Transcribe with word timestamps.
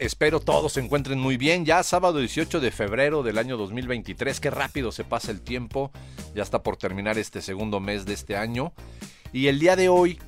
Espero 0.00 0.40
todos 0.40 0.72
se 0.72 0.80
encuentren 0.80 1.20
muy 1.20 1.36
bien. 1.36 1.66
Ya 1.66 1.82
sábado 1.82 2.20
18 2.20 2.60
de 2.60 2.70
febrero 2.70 3.22
del 3.22 3.36
año 3.36 3.58
2023. 3.58 4.40
Qué 4.40 4.48
rápido 4.48 4.92
se 4.92 5.04
pasa 5.04 5.30
el 5.30 5.42
tiempo. 5.42 5.92
Ya 6.34 6.42
está 6.42 6.62
por 6.62 6.78
terminar 6.78 7.18
este 7.18 7.42
segundo 7.42 7.80
mes 7.80 8.06
de 8.06 8.14
este 8.14 8.34
año. 8.34 8.72
Y 9.30 9.48
el 9.48 9.58
día 9.58 9.76
de 9.76 9.90
hoy, 9.90 10.18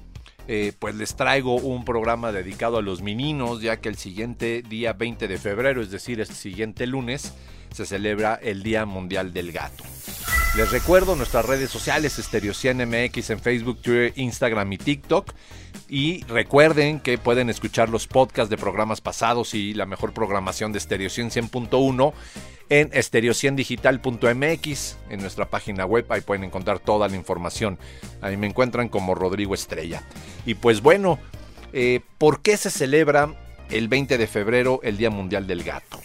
eh, 0.46 0.74
pues 0.78 0.94
les 0.94 1.16
traigo 1.16 1.54
un 1.54 1.86
programa 1.86 2.32
dedicado 2.32 2.76
a 2.76 2.82
los 2.82 3.00
meninos, 3.00 3.62
ya 3.62 3.80
que 3.80 3.88
el 3.88 3.96
siguiente 3.96 4.62
día 4.62 4.92
20 4.92 5.26
de 5.26 5.38
febrero, 5.38 5.80
es 5.80 5.90
decir, 5.90 6.20
el 6.20 6.26
siguiente 6.26 6.86
lunes, 6.86 7.32
se 7.72 7.86
celebra 7.86 8.38
el 8.42 8.62
Día 8.62 8.84
Mundial 8.86 9.32
del 9.32 9.52
Gato. 9.52 9.84
Les 10.56 10.70
recuerdo 10.70 11.16
nuestras 11.16 11.46
redes 11.46 11.70
sociales, 11.70 12.18
MX 12.18 13.30
en 13.30 13.40
Facebook, 13.40 13.80
Twitter, 13.80 14.12
Instagram 14.16 14.70
y 14.72 14.78
TikTok. 14.78 15.32
Y 15.88 16.24
recuerden 16.24 17.00
que 17.00 17.16
pueden 17.18 17.48
escuchar 17.48 17.88
los 17.88 18.06
podcasts 18.06 18.50
de 18.50 18.58
programas 18.58 19.00
pasados 19.00 19.54
y 19.54 19.72
la 19.72 19.86
mejor 19.86 20.12
programación 20.12 20.70
de 20.72 20.80
Stereo 20.80 21.08
100.1 21.08 22.12
en 22.68 22.90
estereociendigital.mx, 22.92 24.96
en 25.10 25.20
nuestra 25.20 25.50
página 25.50 25.84
web, 25.84 26.06
ahí 26.08 26.20
pueden 26.22 26.44
encontrar 26.44 26.78
toda 26.78 27.08
la 27.08 27.16
información. 27.16 27.78
Ahí 28.22 28.38
me 28.38 28.46
encuentran 28.46 28.88
como 28.88 29.14
Rodrigo 29.14 29.52
Estrella. 29.54 30.02
Y 30.46 30.54
pues 30.54 30.80
bueno, 30.80 31.18
eh, 31.72 32.00
¿por 32.18 32.40
qué 32.40 32.56
se 32.56 32.70
celebra 32.70 33.34
el 33.70 33.88
20 33.88 34.16
de 34.16 34.26
febrero 34.26 34.80
el 34.82 34.96
Día 34.96 35.10
Mundial 35.10 35.46
del 35.46 35.62
Gato? 35.64 36.00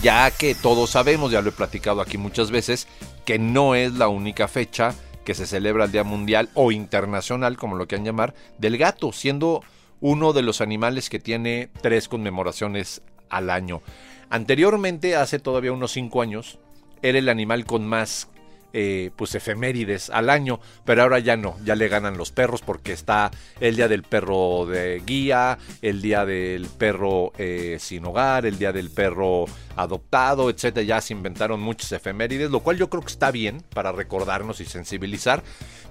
Ya 0.00 0.30
que 0.30 0.54
todos 0.54 0.90
sabemos, 0.90 1.30
ya 1.30 1.42
lo 1.42 1.50
he 1.50 1.52
platicado 1.52 2.00
aquí 2.00 2.18
muchas 2.18 2.50
veces, 2.50 2.88
que 3.24 3.38
no 3.38 3.74
es 3.74 3.92
la 3.92 4.08
única 4.08 4.48
fecha 4.48 4.94
que 5.24 5.34
se 5.34 5.46
celebra 5.46 5.84
el 5.84 5.92
Día 5.92 6.04
Mundial 6.04 6.48
o 6.54 6.72
Internacional, 6.72 7.56
como 7.56 7.76
lo 7.76 7.86
quieran 7.86 8.04
llamar, 8.04 8.34
del 8.58 8.78
gato, 8.78 9.12
siendo 9.12 9.62
uno 10.00 10.32
de 10.32 10.42
los 10.42 10.60
animales 10.60 11.08
que 11.08 11.20
tiene 11.20 11.68
tres 11.80 12.08
conmemoraciones 12.08 13.02
al 13.28 13.50
año. 13.50 13.82
Anteriormente, 14.30 15.14
hace 15.14 15.38
todavía 15.38 15.72
unos 15.72 15.92
5 15.92 16.22
años, 16.22 16.58
era 17.02 17.18
el 17.18 17.28
animal 17.28 17.66
con 17.66 17.86
más 17.86 18.28
eh, 18.72 19.10
pues 19.16 19.34
efemérides 19.34 20.10
al 20.10 20.30
año, 20.30 20.60
pero 20.84 21.02
ahora 21.02 21.18
ya 21.18 21.36
no, 21.36 21.56
ya 21.64 21.74
le 21.74 21.88
ganan 21.88 22.16
los 22.16 22.32
perros 22.32 22.62
porque 22.62 22.92
está 22.92 23.30
el 23.60 23.76
día 23.76 23.88
del 23.88 24.02
perro 24.02 24.66
de 24.66 25.02
guía, 25.04 25.58
el 25.82 26.00
día 26.02 26.24
del 26.24 26.66
perro 26.66 27.32
eh, 27.38 27.76
sin 27.80 28.04
hogar, 28.04 28.46
el 28.46 28.58
día 28.58 28.72
del 28.72 28.90
perro 28.90 29.46
adoptado, 29.76 30.50
etcétera. 30.50 30.84
Ya 30.84 31.00
se 31.00 31.12
inventaron 31.12 31.60
muchas 31.60 31.92
efemérides, 31.92 32.50
lo 32.50 32.60
cual 32.60 32.78
yo 32.78 32.88
creo 32.88 33.02
que 33.02 33.12
está 33.12 33.30
bien 33.30 33.62
para 33.74 33.92
recordarnos 33.92 34.60
y 34.60 34.64
sensibilizar. 34.64 35.42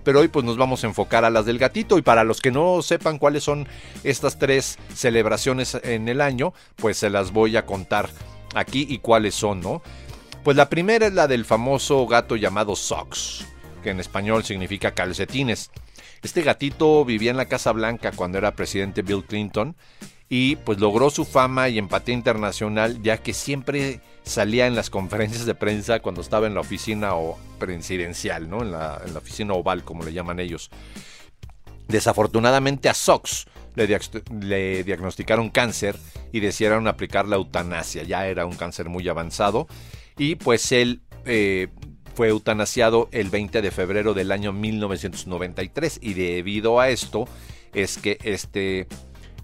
Pero 0.04 0.22
hoy 0.22 0.28
pues 0.28 0.46
nos 0.46 0.58
vamos 0.58 0.84
a 0.84 0.88
enfocar 0.88 1.26
a 1.26 1.30
las 1.30 1.46
del 1.46 1.60
gatito 1.60 1.98
y 1.98 2.02
para 2.02 2.24
los 2.24 2.42
que 2.42 2.52
no 2.52 2.82
sepan 2.82 3.20
cuáles 3.20 3.44
son 3.44 3.68
estas 4.04 4.40
tres 4.40 4.80
celebraciones 4.96 5.78
en 5.84 6.10
el 6.10 6.22
año, 6.22 6.54
pues 6.76 6.98
se 6.98 7.10
las 7.10 7.32
voy 7.32 7.58
a 7.58 7.66
contar 7.66 8.10
aquí 8.56 8.86
y 8.90 9.00
cuáles 9.00 9.36
son, 9.36 9.62
¿no? 9.62 9.82
Pues 10.44 10.58
la 10.58 10.70
primera 10.70 11.06
es 11.06 11.14
la 11.14 11.28
del 11.28 11.46
famoso 11.46 12.08
gato 12.08 12.36
llamado 12.36 12.76
Socks, 12.76 13.46
que 13.84 13.92
en 13.92 14.00
español 14.00 14.44
significa 14.44 14.92
calcetines. 14.92 15.70
Este 16.24 16.42
gatito 16.42 17.06
vivía 17.06 17.30
en 17.30 17.38
la 17.38 17.46
Casa 17.46 17.72
Blanca 17.72 18.12
cuando 18.12 18.40
era 18.40 18.56
presidente 18.56 19.04
Bill 19.04 19.24
Clinton 19.24 19.76
y 20.30 20.56
pues 20.56 20.80
logró 20.80 21.12
su 21.12 21.26
fama 21.26 21.70
y 21.70 21.78
empatía 21.78 22.16
internacional 22.16 23.04
ya 23.04 23.18
que 23.18 23.34
siempre 23.34 24.02
salía 24.24 24.66
en 24.66 24.76
las 24.76 24.90
conferencias 24.90 25.46
de 25.46 25.54
prensa 25.54 26.00
cuando 26.00 26.22
estaba 26.22 26.48
en 26.48 26.56
la 26.56 26.62
oficina 26.62 27.14
o 27.14 27.38
presidencial, 27.60 28.50
¿no? 28.50 28.64
En 28.64 28.72
la, 28.72 29.00
en 29.06 29.14
la 29.14 29.20
oficina 29.20 29.54
oval, 29.54 29.84
como 29.84 30.04
le 30.04 30.14
llaman 30.14 30.40
ellos. 30.40 30.72
Desafortunadamente 31.88 32.90
a 32.90 32.96
Sox 32.96 33.46
le, 33.76 34.84
diagnosticaron 34.84 35.50
cáncer 35.50 35.98
y 36.32 36.40
decidieron 36.40 36.88
aplicar 36.88 37.28
la 37.28 37.36
eutanasia. 37.36 38.04
Ya 38.04 38.26
era 38.26 38.46
un 38.46 38.56
cáncer 38.56 38.90
muy 38.90 39.08
avanzado 39.08 39.68
y 40.18 40.36
pues 40.36 40.72
él 40.72 41.02
eh, 41.26 41.68
fue 42.16 42.30
eutanasiado 42.30 43.10
el 43.12 43.30
20 43.30 43.62
de 43.62 43.72
febrero 43.72 44.14
del 44.14 44.32
año 44.32 44.54
1993 44.54 46.00
y 46.02 46.14
debido 46.14 46.80
a 46.80 46.90
esto 46.90 47.28
es 47.74 47.98
que 47.98 48.18
este 48.24 48.88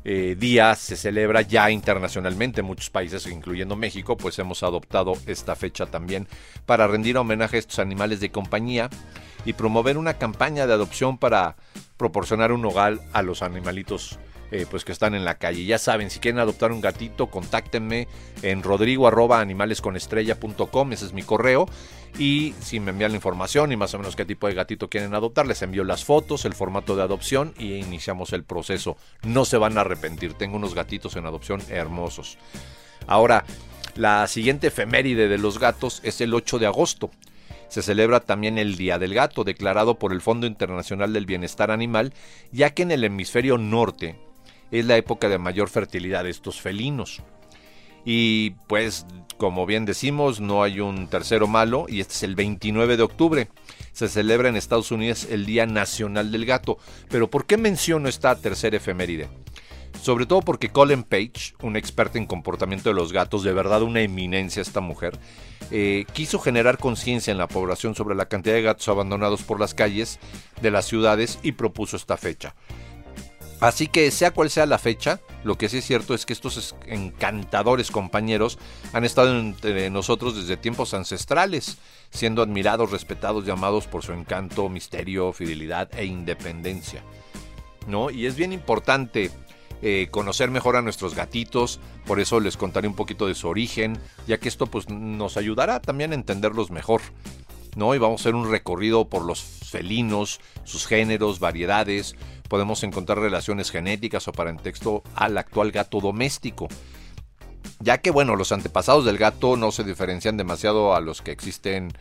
eh, 0.03 0.35
día 0.39 0.73
se 0.75 0.95
celebra 0.95 1.41
ya 1.41 1.69
internacionalmente. 1.69 2.61
Muchos 2.61 2.89
países, 2.89 3.27
incluyendo 3.27 3.75
México, 3.75 4.16
pues 4.16 4.39
hemos 4.39 4.63
adoptado 4.63 5.13
esta 5.25 5.56
fecha 5.56 5.85
también 5.85 6.27
para 6.66 6.88
rendir 6.88 7.17
homenaje 7.17 7.57
a 7.57 7.59
estos 7.59 7.79
animales 7.79 8.19
de 8.19 8.31
compañía 8.31 8.89
y 9.44 9.53
promover 9.53 9.97
una 9.97 10.13
campaña 10.13 10.66
de 10.66 10.73
adopción 10.73 11.17
para 11.17 11.56
proporcionar 11.97 12.51
un 12.51 12.66
hogar 12.66 13.00
a 13.13 13.22
los 13.22 13.41
animalitos 13.41 14.19
eh, 14.51 14.65
pues 14.69 14.85
que 14.85 14.91
están 14.91 15.15
en 15.15 15.25
la 15.25 15.37
calle. 15.37 15.65
Ya 15.65 15.77
saben, 15.77 16.09
si 16.09 16.19
quieren 16.19 16.39
adoptar 16.39 16.71
un 16.71 16.81
gatito, 16.81 17.27
contáctenme 17.27 18.07
en 18.41 18.63
rodrigo 18.63 19.07
arroba 19.07 19.41
animalesconestrella.com, 19.41 20.93
ese 20.93 21.05
es 21.05 21.13
mi 21.13 21.23
correo. 21.23 21.67
Y 22.17 22.55
si 22.61 22.79
me 22.79 22.91
envían 22.91 23.11
la 23.11 23.17
información 23.17 23.71
y 23.71 23.77
más 23.77 23.93
o 23.93 23.99
menos 23.99 24.15
qué 24.15 24.25
tipo 24.25 24.47
de 24.47 24.53
gatito 24.53 24.89
quieren 24.89 25.13
adoptar, 25.13 25.45
les 25.45 25.61
envío 25.61 25.83
las 25.83 26.03
fotos, 26.03 26.45
el 26.45 26.53
formato 26.53 26.95
de 26.95 27.03
adopción 27.03 27.53
y 27.57 27.73
iniciamos 27.75 28.33
el 28.33 28.43
proceso. 28.43 28.97
No 29.23 29.45
se 29.45 29.57
van 29.57 29.77
a 29.77 29.81
arrepentir, 29.81 30.33
tengo 30.33 30.55
unos 30.55 30.73
gatitos 30.73 31.15
en 31.15 31.25
adopción 31.25 31.61
hermosos. 31.69 32.37
Ahora, 33.05 33.45
la 33.95 34.27
siguiente 34.27 34.67
efeméride 34.67 35.27
de 35.27 35.37
los 35.37 35.59
gatos 35.59 36.01
es 36.03 36.21
el 36.21 36.33
8 36.33 36.59
de 36.59 36.67
agosto. 36.67 37.11
Se 37.67 37.81
celebra 37.81 38.21
también 38.21 38.57
el 38.57 38.77
Día 38.77 38.97
del 38.97 39.13
Gato, 39.13 39.43
declarado 39.43 39.95
por 39.95 40.13
el 40.13 40.21
Fondo 40.21 40.47
Internacional 40.47 41.11
del 41.11 41.25
Bienestar 41.25 41.69
Animal, 41.69 42.13
ya 42.51 42.69
que 42.69 42.83
en 42.83 42.91
el 42.91 43.03
hemisferio 43.03 43.57
norte 43.57 44.15
es 44.72 44.85
la 44.85 44.97
época 44.97 45.29
de 45.29 45.38
mayor 45.38 45.69
fertilidad 45.69 46.23
de 46.23 46.29
estos 46.29 46.61
felinos. 46.61 47.22
Y 48.05 48.51
pues, 48.67 49.05
como 49.38 49.66
bien 49.66 49.85
decimos, 49.85 50.39
no 50.39 50.63
hay 50.63 50.79
un 50.79 51.09
tercero 51.09 51.47
malo 51.47 51.88
y 51.89 52.00
este 52.00 52.13
es 52.13 52.23
el 52.23 52.35
29 52.35 52.95
de 52.95 53.03
octubre. 53.03 53.47
Se 53.91 54.07
celebra 54.07 54.47
en 54.47 54.56
Estados 54.56 54.91
Unidos 54.91 55.27
el 55.29 55.45
Día 55.45 55.66
Nacional 55.66 56.31
del 56.31 56.45
Gato. 56.45 56.77
Pero 57.09 57.29
¿por 57.29 57.45
qué 57.45 57.57
menciono 57.57 58.07
esta 58.07 58.35
tercera 58.35 58.77
efeméride? 58.77 59.27
Sobre 60.01 60.25
todo 60.25 60.41
porque 60.41 60.69
Colin 60.69 61.03
Page, 61.03 61.56
un 61.61 61.75
experto 61.75 62.17
en 62.17 62.27
comportamiento 62.27 62.89
de 62.89 62.95
los 62.95 63.11
gatos, 63.11 63.44
de 63.44 63.51
verdad 63.51 63.81
una 63.81 64.01
eminencia 64.01 64.61
esta 64.61 64.79
mujer, 64.79 65.19
eh, 65.72 66.06
quiso 66.13 66.39
generar 66.39 66.77
conciencia 66.77 67.31
en 67.31 67.38
la 67.38 67.47
población 67.47 67.95
sobre 67.95 68.16
la 68.16 68.27
cantidad 68.27 68.56
de 68.56 68.61
gatos 68.61 68.88
abandonados 68.88 69.44
por 69.44 69.59
las 69.59 69.73
calles 69.73 70.19
de 70.61 70.72
las 70.72 70.85
ciudades 70.85 71.39
y 71.44 71.53
propuso 71.53 71.97
esta 71.97 72.16
fecha. 72.16 72.56
Así 73.59 73.88
que 73.88 74.12
sea 74.12 74.31
cual 74.31 74.51
sea 74.51 74.68
la 74.68 74.78
fecha, 74.78 75.19
lo 75.44 75.57
que 75.57 75.68
sí 75.68 75.79
es 75.79 75.85
cierto 75.85 76.13
es 76.13 76.25
que 76.25 76.34
estos 76.34 76.75
encantadores 76.85 77.90
compañeros 77.90 78.59
han 78.94 79.03
estado 79.03 79.38
entre 79.40 79.90
nosotros 79.90 80.35
desde 80.35 80.57
tiempos 80.57 80.94
ancestrales, 80.94 81.78
siendo 82.12 82.44
admirados, 82.44 82.91
respetados 82.91 83.47
y 83.47 83.51
amados 83.51 83.88
por 83.88 84.03
su 84.03 84.13
encanto, 84.13 84.69
misterio, 84.69 85.34
fidelidad 85.34 85.90
e 85.97 86.06
independencia. 86.06 87.03
¿No? 87.88 88.12
Y 88.12 88.28
es 88.28 88.35
bien 88.35 88.53
importante 88.53 89.31
eh, 89.81 90.07
conocer 90.12 90.51
mejor 90.51 90.75
a 90.75 90.81
nuestros 90.81 91.16
gatitos, 91.16 91.79
por 92.06 92.19
eso 92.19 92.39
les 92.39 92.57
contaré 92.57 92.88
un 92.88 92.95
poquito 92.95 93.28
de 93.28 93.35
su 93.35 93.47
origen, 93.47 94.00
ya 94.28 94.38
que 94.38 94.50
esto 94.50 94.68
pues, 94.68 94.89
nos 94.89 95.38
ayudará 95.38 95.79
también 95.79 96.12
a 96.12 96.16
entenderlos 96.16 96.69
mejor. 96.69 97.01
¿No? 97.77 97.95
Y 97.95 97.99
vamos 97.99 98.19
a 98.19 98.23
hacer 98.23 98.35
un 98.35 98.51
recorrido 98.51 99.07
por 99.07 99.23
los 99.23 99.41
felinos, 99.41 100.39
sus 100.63 100.85
géneros, 100.85 101.39
variedades, 101.39 102.15
podemos 102.47 102.83
encontrar 102.83 103.19
relaciones 103.19 103.71
genéticas 103.71 104.27
o 104.27 104.31
parentexto 104.31 105.03
al 105.15 105.38
actual 105.38 105.71
gato 105.71 106.00
doméstico. 106.01 106.68
Ya 107.79 108.00
que, 108.00 108.12
bueno, 108.12 108.35
los 108.35 108.51
antepasados 108.51 109.06
del 109.06 109.18
gato 109.18 109.56
no 109.56 109.71
se 109.71 109.83
diferencian 109.83 110.38
demasiado 110.38 110.95
a 110.95 111.01
los 111.01 111.21
que 111.21 111.31
existen 111.31 111.94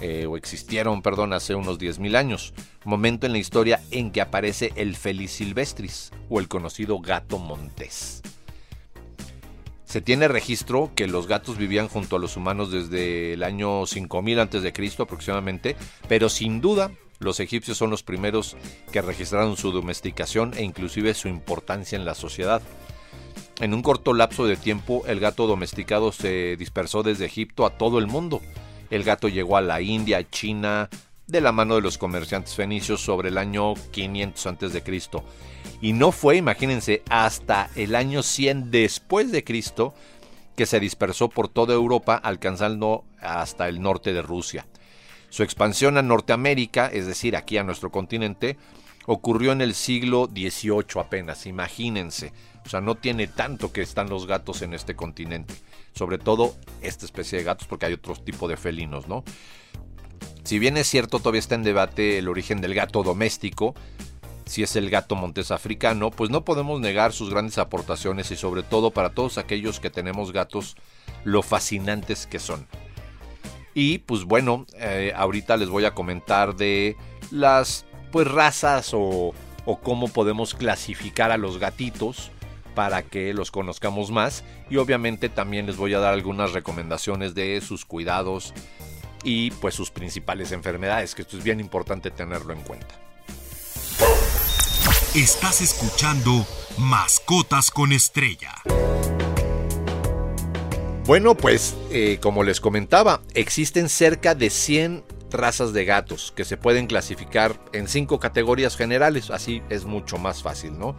eh, 0.00 0.26
o 0.26 0.36
existieron, 0.36 1.02
perdón, 1.02 1.32
hace 1.32 1.54
unos 1.54 1.78
10.000 1.78 2.16
años, 2.16 2.52
momento 2.84 3.26
en 3.26 3.32
la 3.32 3.38
historia 3.38 3.80
en 3.90 4.10
que 4.10 4.20
aparece 4.20 4.72
el 4.74 4.96
Felis 4.96 5.32
silvestris 5.32 6.10
o 6.28 6.40
el 6.40 6.48
conocido 6.48 6.98
gato 7.00 7.38
montés. 7.38 8.22
Se 9.94 10.00
tiene 10.00 10.26
registro 10.26 10.90
que 10.96 11.06
los 11.06 11.28
gatos 11.28 11.56
vivían 11.56 11.86
junto 11.86 12.16
a 12.16 12.18
los 12.18 12.36
humanos 12.36 12.72
desde 12.72 13.34
el 13.34 13.44
año 13.44 13.86
5000 13.86 14.40
a.C. 14.40 14.72
aproximadamente, 14.98 15.76
pero 16.08 16.28
sin 16.28 16.60
duda 16.60 16.90
los 17.20 17.38
egipcios 17.38 17.78
son 17.78 17.90
los 17.90 18.02
primeros 18.02 18.56
que 18.90 19.02
registraron 19.02 19.56
su 19.56 19.70
domesticación 19.70 20.52
e 20.56 20.64
inclusive 20.64 21.14
su 21.14 21.28
importancia 21.28 21.94
en 21.94 22.04
la 22.04 22.16
sociedad. 22.16 22.60
En 23.60 23.72
un 23.72 23.82
corto 23.82 24.14
lapso 24.14 24.46
de 24.46 24.56
tiempo, 24.56 25.04
el 25.06 25.20
gato 25.20 25.46
domesticado 25.46 26.10
se 26.10 26.56
dispersó 26.56 27.04
desde 27.04 27.26
Egipto 27.26 27.64
a 27.64 27.78
todo 27.78 28.00
el 28.00 28.08
mundo. 28.08 28.40
El 28.90 29.04
gato 29.04 29.28
llegó 29.28 29.56
a 29.56 29.62
la 29.62 29.80
India, 29.80 30.28
China, 30.28 30.90
de 31.26 31.40
la 31.40 31.52
mano 31.52 31.76
de 31.76 31.80
los 31.80 31.98
comerciantes 31.98 32.54
fenicios 32.54 33.00
sobre 33.00 33.30
el 33.30 33.38
año 33.38 33.74
500 33.92 34.46
a.C. 34.46 34.82
Y 35.80 35.92
no 35.92 36.12
fue, 36.12 36.36
imagínense, 36.36 37.02
hasta 37.08 37.70
el 37.74 37.94
año 37.94 38.22
100 38.22 38.70
después 38.70 39.32
de 39.32 39.44
Cristo 39.44 39.94
que 40.56 40.66
se 40.66 40.80
dispersó 40.80 41.28
por 41.28 41.48
toda 41.48 41.74
Europa, 41.74 42.14
alcanzando 42.14 43.04
hasta 43.20 43.68
el 43.68 43.80
norte 43.80 44.12
de 44.12 44.22
Rusia. 44.22 44.66
Su 45.30 45.42
expansión 45.42 45.98
a 45.98 46.02
Norteamérica, 46.02 46.86
es 46.86 47.06
decir, 47.06 47.34
aquí 47.34 47.58
a 47.58 47.64
nuestro 47.64 47.90
continente, 47.90 48.56
ocurrió 49.06 49.52
en 49.52 49.60
el 49.60 49.74
siglo 49.74 50.30
XVIII 50.32 51.00
apenas, 51.00 51.46
imagínense. 51.46 52.32
O 52.64 52.68
sea, 52.68 52.80
no 52.80 52.94
tiene 52.94 53.26
tanto 53.26 53.72
que 53.72 53.82
están 53.82 54.08
los 54.08 54.26
gatos 54.26 54.62
en 54.62 54.74
este 54.74 54.94
continente. 54.94 55.54
Sobre 55.94 56.18
todo 56.18 56.54
esta 56.80 57.04
especie 57.04 57.38
de 57.38 57.44
gatos, 57.44 57.66
porque 57.66 57.86
hay 57.86 57.92
otro 57.92 58.14
tipo 58.14 58.48
de 58.48 58.56
felinos, 58.56 59.08
¿no? 59.08 59.24
Si 60.44 60.58
bien 60.58 60.76
es 60.76 60.86
cierto, 60.88 61.18
todavía 61.18 61.38
está 61.38 61.54
en 61.54 61.62
debate 61.62 62.18
el 62.18 62.28
origen 62.28 62.60
del 62.60 62.74
gato 62.74 63.02
doméstico, 63.02 63.74
si 64.44 64.62
es 64.62 64.76
el 64.76 64.90
gato 64.90 65.16
montés 65.16 65.50
africano, 65.50 66.10
pues 66.10 66.28
no 66.28 66.44
podemos 66.44 66.80
negar 66.80 67.14
sus 67.14 67.30
grandes 67.30 67.56
aportaciones 67.56 68.30
y 68.30 68.36
sobre 68.36 68.62
todo 68.62 68.90
para 68.90 69.14
todos 69.14 69.38
aquellos 69.38 69.80
que 69.80 69.88
tenemos 69.88 70.32
gatos, 70.32 70.76
lo 71.24 71.42
fascinantes 71.42 72.26
que 72.26 72.38
son. 72.38 72.66
Y 73.72 73.98
pues 73.98 74.24
bueno, 74.24 74.66
eh, 74.76 75.12
ahorita 75.16 75.56
les 75.56 75.70
voy 75.70 75.86
a 75.86 75.94
comentar 75.94 76.54
de 76.54 76.96
las 77.30 77.86
pues 78.12 78.30
razas 78.30 78.90
o, 78.92 79.32
o 79.64 79.80
cómo 79.80 80.08
podemos 80.08 80.54
clasificar 80.54 81.32
a 81.32 81.38
los 81.38 81.58
gatitos 81.58 82.30
para 82.74 83.02
que 83.02 83.32
los 83.32 83.50
conozcamos 83.50 84.10
más 84.10 84.44
y 84.68 84.76
obviamente 84.76 85.28
también 85.30 85.66
les 85.66 85.76
voy 85.76 85.94
a 85.94 86.00
dar 86.00 86.12
algunas 86.12 86.52
recomendaciones 86.52 87.34
de 87.34 87.60
sus 87.60 87.84
cuidados 87.84 88.52
y 89.24 89.50
pues 89.50 89.74
sus 89.74 89.90
principales 89.90 90.52
enfermedades, 90.52 91.14
que 91.14 91.22
esto 91.22 91.36
es 91.36 91.42
bien 91.42 91.58
importante 91.58 92.10
tenerlo 92.10 92.52
en 92.52 92.60
cuenta. 92.60 92.94
Estás 95.14 95.60
escuchando 95.60 96.46
Mascotas 96.78 97.70
con 97.70 97.92
Estrella. 97.92 98.52
Bueno, 101.06 101.36
pues 101.36 101.76
eh, 101.90 102.18
como 102.20 102.44
les 102.44 102.60
comentaba, 102.60 103.20
existen 103.34 103.88
cerca 103.88 104.34
de 104.34 104.50
100 104.50 105.04
razas 105.30 105.72
de 105.72 105.84
gatos 105.84 106.32
que 106.34 106.44
se 106.44 106.56
pueden 106.56 106.86
clasificar 106.86 107.60
en 107.72 107.88
cinco 107.88 108.18
categorías 108.18 108.76
generales, 108.76 109.30
así 109.30 109.62
es 109.68 109.84
mucho 109.84 110.16
más 110.16 110.42
fácil, 110.42 110.78
¿no? 110.78 110.96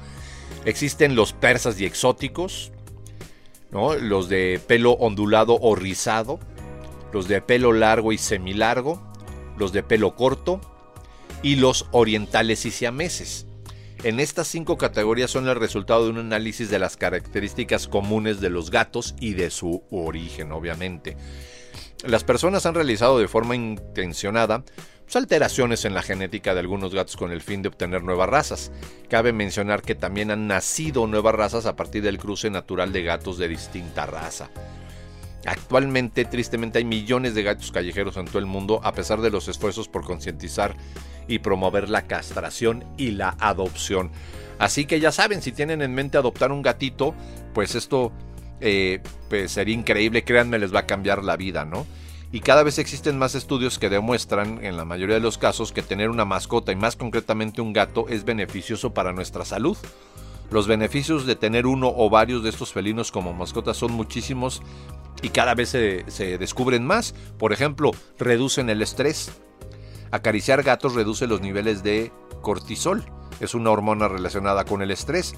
Existen 0.66 1.16
los 1.16 1.34
persas 1.34 1.80
y 1.80 1.86
exóticos, 1.86 2.72
¿no? 3.72 3.96
Los 3.96 4.30
de 4.30 4.62
pelo 4.68 4.92
ondulado 4.92 5.58
o 5.60 5.76
rizado, 5.76 6.40
los 7.16 7.30
de 7.30 7.42
pelo 7.42 7.72
largo 7.72 8.12
y 8.12 8.18
semilargo, 8.18 9.02
los 9.58 9.72
de 9.72 9.84
pelo 9.84 10.18
corto 10.18 10.60
y 11.42 11.56
los 11.56 11.88
orientales 11.92 12.66
y 12.66 12.72
siameses. 12.72 13.48
En 14.04 14.20
estas 14.20 14.50
cinco 14.50 14.78
categorías 14.78 15.32
son 15.32 15.48
el 15.48 15.56
resultado 15.56 16.04
de 16.04 16.10
un 16.10 16.18
análisis 16.18 16.70
de 16.70 16.78
las 16.78 16.98
características 16.98 17.88
comunes 17.88 18.42
de 18.42 18.50
los 18.50 18.70
gatos 18.70 19.16
y 19.22 19.34
de 19.34 19.50
su 19.50 19.82
origen, 19.92 20.52
obviamente. 20.52 21.16
Las 22.04 22.26
personas 22.26 22.66
han 22.66 22.76
realizado 22.76 23.18
de 23.18 23.30
forma 23.30 23.56
intencionada 23.56 24.66
pues, 25.06 25.16
alteraciones 25.16 25.86
en 25.86 25.94
la 25.94 26.02
genética 26.02 26.54
de 26.54 26.60
algunos 26.60 26.94
gatos 26.94 27.16
con 27.16 27.32
el 27.32 27.42
fin 27.42 27.62
de 27.62 27.70
obtener 27.70 28.04
nuevas 28.04 28.28
razas. 28.28 28.74
Cabe 29.08 29.32
mencionar 29.32 29.84
que 29.84 29.96
también 29.96 30.32
han 30.32 30.48
nacido 30.48 31.08
nuevas 31.08 31.34
razas 31.34 31.66
a 31.66 31.78
partir 31.78 32.04
del 32.04 32.18
cruce 32.18 32.50
natural 32.50 32.92
de 32.92 33.04
gatos 33.04 33.38
de 33.38 33.48
distinta 33.48 34.06
raza. 34.06 34.50
Actualmente, 35.46 36.26
tristemente, 36.26 36.80
hay 36.80 36.86
millones 36.86 37.36
de 37.36 37.44
gatos 37.44 37.72
callejeros 37.72 38.18
en 38.18 38.26
todo 38.26 38.40
el 38.40 38.46
mundo, 38.46 38.82
a 38.84 38.94
pesar 38.94 39.22
de 39.22 39.30
los 39.30 39.48
esfuerzos 39.48 39.88
por 39.88 40.04
concientizar 40.04 40.76
y 41.28 41.40
promover 41.40 41.90
la 41.90 42.04
castración 42.04 42.84
y 42.98 43.12
la 43.12 43.36
adopción. 43.40 44.12
Así 44.58 44.86
que 44.86 45.00
ya 45.00 45.12
saben, 45.12 45.42
si 45.42 45.52
tienen 45.52 45.82
en 45.82 45.94
mente 45.94 46.18
adoptar 46.18 46.52
un 46.52 46.62
gatito, 46.62 47.14
pues 47.54 47.76
esto 47.76 48.12
eh, 48.62 49.02
pues 49.30 49.52
sería 49.52 49.76
increíble, 49.76 50.24
créanme, 50.24 50.60
les 50.60 50.74
va 50.74 50.80
a 50.80 50.86
cambiar 50.86 51.24
la 51.24 51.36
vida, 51.36 51.66
¿no? 51.66 51.86
Y 52.32 52.40
cada 52.40 52.64
vez 52.64 52.80
existen 52.80 53.18
más 53.18 53.36
estudios 53.36 53.80
que 53.80 53.90
demuestran, 53.90 54.64
en 54.64 54.78
la 54.78 54.86
mayoría 54.86 55.16
de 55.16 55.22
los 55.22 55.38
casos, 55.38 55.72
que 55.72 55.82
tener 55.82 56.10
una 56.10 56.26
mascota 56.26 56.72
y 56.72 56.76
más 56.76 56.96
concretamente 56.96 57.62
un 57.62 57.72
gato 57.72 58.08
es 58.10 58.26
beneficioso 58.26 58.94
para 58.94 59.14
nuestra 59.14 59.46
salud. 59.46 59.78
Los 60.52 60.68
beneficios 60.68 61.26
de 61.26 61.36
tener 61.36 61.66
uno 61.66 61.92
o 61.96 62.10
varios 62.10 62.44
de 62.44 62.50
estos 62.50 62.72
felinos 62.72 63.12
como 63.12 63.34
mascotas 63.34 63.78
son 63.78 63.92
muchísimos 63.92 64.62
y 65.22 65.30
cada 65.30 65.56
vez 65.56 65.70
se, 65.70 66.38
descubren 66.38 66.86
más. 66.86 67.16
Por 67.38 67.52
ejemplo, 67.52 67.92
reducen 68.18 68.70
el 68.70 68.82
estrés, 68.82 69.32
Acariciar 70.12 70.64
gatos 70.64 70.94
reduce 70.94 71.28
los 71.28 71.42
niveles 71.42 71.84
de 71.84 72.12
cortisol, 72.42 73.04
es 73.42 73.54
una 73.54 73.72
hormona 73.72 74.08
relacionada 74.08 74.64
con 74.64 74.82
el 74.82 74.92
estrés. 74.92 75.34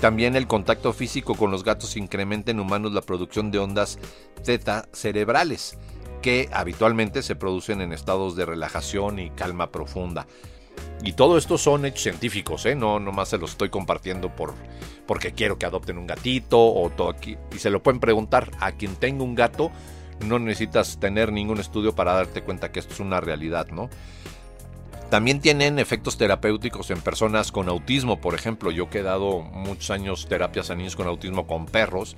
También 0.00 0.36
el 0.36 0.46
contacto 0.46 0.92
físico 0.92 1.34
con 1.34 1.50
los 1.50 1.64
gatos 1.64 1.96
incrementa 1.96 2.50
en 2.50 2.60
humanos 2.60 2.92
la 2.92 3.00
producción 3.00 3.50
de 3.50 3.60
ondas 3.60 3.98
zeta 4.44 4.88
cerebrales, 4.92 5.78
que 6.20 6.50
habitualmente 6.52 7.22
se 7.22 7.36
producen 7.36 7.80
en 7.80 7.92
estados 7.92 8.36
de 8.36 8.44
relajación 8.44 9.18
y 9.18 9.30
calma 9.30 9.70
profunda. 9.70 10.26
Y 11.04 11.14
todo 11.14 11.36
esto 11.36 11.58
son 11.58 11.84
hechos 11.84 12.02
científicos, 12.02 12.64
¿eh? 12.66 12.76
no 12.76 13.00
nomás 13.00 13.30
se 13.30 13.38
los 13.38 13.52
estoy 13.52 13.70
compartiendo 13.70 14.34
por, 14.34 14.54
porque 15.06 15.32
quiero 15.32 15.58
que 15.58 15.66
adopten 15.66 15.98
un 15.98 16.06
gatito 16.06 16.58
o 16.60 16.90
todo 16.90 17.10
aquí. 17.10 17.36
Y 17.54 17.58
se 17.58 17.70
lo 17.70 17.82
pueden 17.82 17.98
preguntar 18.00 18.50
a 18.60 18.72
quien 18.72 18.94
tenga 18.94 19.24
un 19.24 19.34
gato, 19.34 19.72
no 20.24 20.38
necesitas 20.38 21.00
tener 21.00 21.32
ningún 21.32 21.58
estudio 21.58 21.94
para 21.94 22.12
darte 22.12 22.42
cuenta 22.42 22.70
que 22.70 22.78
esto 22.78 22.94
es 22.94 23.00
una 23.00 23.20
realidad, 23.20 23.68
¿no? 23.68 23.90
También 25.10 25.40
tienen 25.40 25.78
efectos 25.78 26.16
terapéuticos 26.16 26.90
en 26.90 27.00
personas 27.00 27.52
con 27.52 27.68
autismo, 27.68 28.20
por 28.20 28.34
ejemplo. 28.34 28.70
Yo 28.70 28.88
he 28.90 29.02
dado 29.02 29.42
muchos 29.42 29.90
años 29.90 30.26
terapias 30.26 30.70
a 30.70 30.74
niños 30.74 30.96
con 30.96 31.06
autismo 31.06 31.46
con 31.46 31.66
perros. 31.66 32.16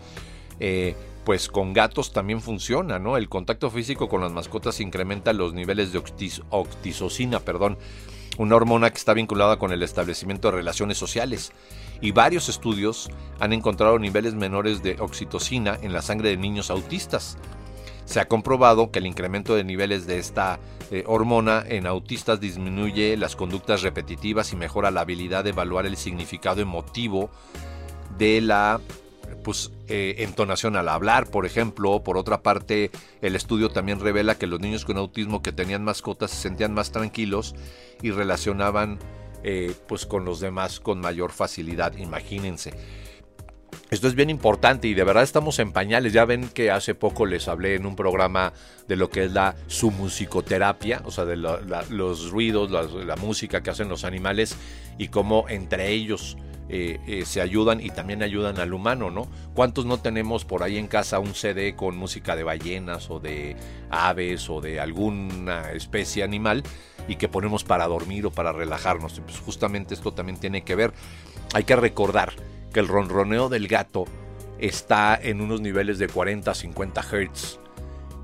Eh, 0.60 0.94
pues 1.24 1.48
con 1.48 1.72
gatos 1.72 2.12
también 2.12 2.40
funciona, 2.40 2.98
¿no? 2.98 3.16
El 3.16 3.28
contacto 3.28 3.70
físico 3.70 4.08
con 4.08 4.20
las 4.20 4.30
mascotas 4.30 4.78
incrementa 4.80 5.32
los 5.32 5.54
niveles 5.54 5.92
de 5.92 5.98
oxitocina, 5.98 7.40
perdón, 7.40 7.78
una 8.38 8.56
hormona 8.56 8.90
que 8.90 8.98
está 8.98 9.14
vinculada 9.14 9.58
con 9.58 9.72
el 9.72 9.82
establecimiento 9.82 10.48
de 10.48 10.56
relaciones 10.56 10.98
sociales. 10.98 11.52
Y 12.00 12.12
varios 12.12 12.48
estudios 12.48 13.10
han 13.40 13.52
encontrado 13.52 13.98
niveles 13.98 14.34
menores 14.34 14.82
de 14.82 14.96
oxitocina 15.00 15.78
en 15.80 15.92
la 15.92 16.02
sangre 16.02 16.30
de 16.30 16.36
niños 16.36 16.70
autistas. 16.70 17.38
Se 18.04 18.20
ha 18.20 18.28
comprobado 18.28 18.90
que 18.90 18.98
el 18.98 19.06
incremento 19.06 19.54
de 19.54 19.64
niveles 19.64 20.06
de 20.06 20.18
esta 20.18 20.58
eh, 20.90 21.04
hormona 21.06 21.64
en 21.66 21.86
autistas 21.86 22.40
disminuye 22.40 23.16
las 23.16 23.36
conductas 23.36 23.82
repetitivas 23.82 24.52
y 24.52 24.56
mejora 24.56 24.90
la 24.90 25.00
habilidad 25.00 25.44
de 25.44 25.50
evaluar 25.50 25.86
el 25.86 25.96
significado 25.96 26.60
emotivo 26.60 27.30
de 28.18 28.40
la 28.42 28.80
pues, 29.44 29.70
eh, 29.86 30.16
entonación 30.18 30.74
al 30.74 30.88
hablar, 30.88 31.30
por 31.30 31.46
ejemplo. 31.46 32.02
Por 32.02 32.18
otra 32.18 32.42
parte, 32.42 32.90
el 33.22 33.36
estudio 33.36 33.68
también 33.68 34.00
revela 34.00 34.36
que 34.36 34.48
los 34.48 34.58
niños 34.58 34.84
con 34.84 34.96
autismo 34.96 35.42
que 35.42 35.52
tenían 35.52 35.84
mascotas 35.84 36.32
se 36.32 36.38
sentían 36.38 36.74
más 36.74 36.90
tranquilos 36.90 37.54
y 38.02 38.10
relacionaban 38.10 38.98
eh, 39.44 39.72
pues, 39.86 40.06
con 40.06 40.24
los 40.24 40.40
demás 40.40 40.80
con 40.80 40.98
mayor 41.00 41.30
facilidad, 41.30 41.96
imagínense. 41.96 42.72
Esto 43.90 44.08
es 44.08 44.14
bien 44.14 44.30
importante 44.30 44.88
y 44.88 44.94
de 44.94 45.04
verdad 45.04 45.22
estamos 45.22 45.58
en 45.58 45.70
pañales. 45.70 46.12
Ya 46.12 46.24
ven 46.24 46.48
que 46.48 46.70
hace 46.70 46.94
poco 46.94 47.26
les 47.26 47.46
hablé 47.46 47.74
en 47.74 47.86
un 47.86 47.94
programa 47.94 48.52
de 48.88 48.96
lo 48.96 49.10
que 49.10 49.24
es 49.24 49.32
la 49.32 49.54
su 49.66 49.90
musicoterapia, 49.90 51.02
o 51.04 51.10
sea, 51.10 51.24
de 51.24 51.36
los 51.36 52.30
ruidos, 52.30 52.70
la, 52.70 53.16
música 53.16 53.62
que 53.62 53.70
hacen 53.70 53.88
los 53.88 54.04
animales 54.04 54.56
y 54.98 55.08
cómo 55.08 55.46
entre 55.48 55.90
ellos 55.90 56.36
eh, 56.68 56.98
eh, 57.06 57.24
se 57.26 57.40
ayudan 57.40 57.80
y 57.80 57.90
también 57.90 58.22
ayudan 58.22 58.58
al 58.58 58.72
humano, 58.72 59.10
¿no? 59.10 59.28
¿Cuántos 59.54 59.84
no 59.84 59.98
tenemos 59.98 60.44
por 60.44 60.62
ahí 60.62 60.78
en 60.78 60.86
casa 60.86 61.18
un 61.18 61.34
CD 61.34 61.76
con 61.76 61.96
música 61.96 62.36
de 62.36 62.42
ballenas 62.42 63.10
o 63.10 63.20
de 63.20 63.56
aves 63.90 64.48
o 64.48 64.60
de 64.60 64.80
alguna 64.80 65.72
especie 65.72 66.22
animal 66.22 66.62
y 67.06 67.16
que 67.16 67.28
ponemos 67.28 67.64
para 67.64 67.86
dormir 67.86 68.26
o 68.26 68.30
para 68.30 68.52
relajarnos? 68.52 69.20
Pues 69.20 69.38
justamente 69.40 69.94
esto 69.94 70.12
también 70.12 70.38
tiene 70.38 70.62
que 70.62 70.74
ver. 70.74 70.92
Hay 71.52 71.64
que 71.64 71.76
recordar 71.76 72.32
que 72.72 72.80
el 72.80 72.88
ronroneo 72.88 73.48
del 73.48 73.68
gato 73.68 74.06
está 74.58 75.18
en 75.20 75.40
unos 75.40 75.60
niveles 75.60 75.98
de 75.98 76.08
40 76.08 76.50
a 76.50 76.54
50 76.54 77.02
Hz. 77.02 77.60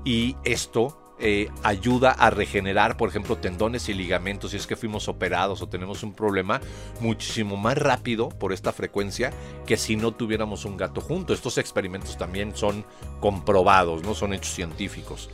Y 0.03 0.35
esto 0.43 1.00
eh, 1.21 1.49
ayuda 1.63 2.11
a 2.11 2.29
regenerar, 2.31 2.97
por 2.97 3.09
ejemplo, 3.09 3.37
tendones 3.37 3.89
y 3.89 3.93
ligamentos 3.93 4.51
si 4.51 4.57
es 4.57 4.65
que 4.65 4.75
fuimos 4.75 5.07
operados 5.07 5.61
o 5.61 5.69
tenemos 5.69 6.01
un 6.03 6.13
problema 6.13 6.59
muchísimo 6.99 7.57
más 7.57 7.77
rápido 7.77 8.29
por 8.29 8.53
esta 8.53 8.71
frecuencia 8.71 9.31
que 9.65 9.77
si 9.77 9.95
no 9.95 10.13
tuviéramos 10.13 10.65
un 10.65 10.77
gato 10.77 10.99
junto. 10.99 11.33
Estos 11.33 11.57
experimentos 11.57 12.17
también 12.17 12.55
son 12.55 12.85
comprobados, 13.19 14.03
no 14.03 14.15
son 14.15 14.33
hechos 14.33 14.53
científicos. 14.53 15.29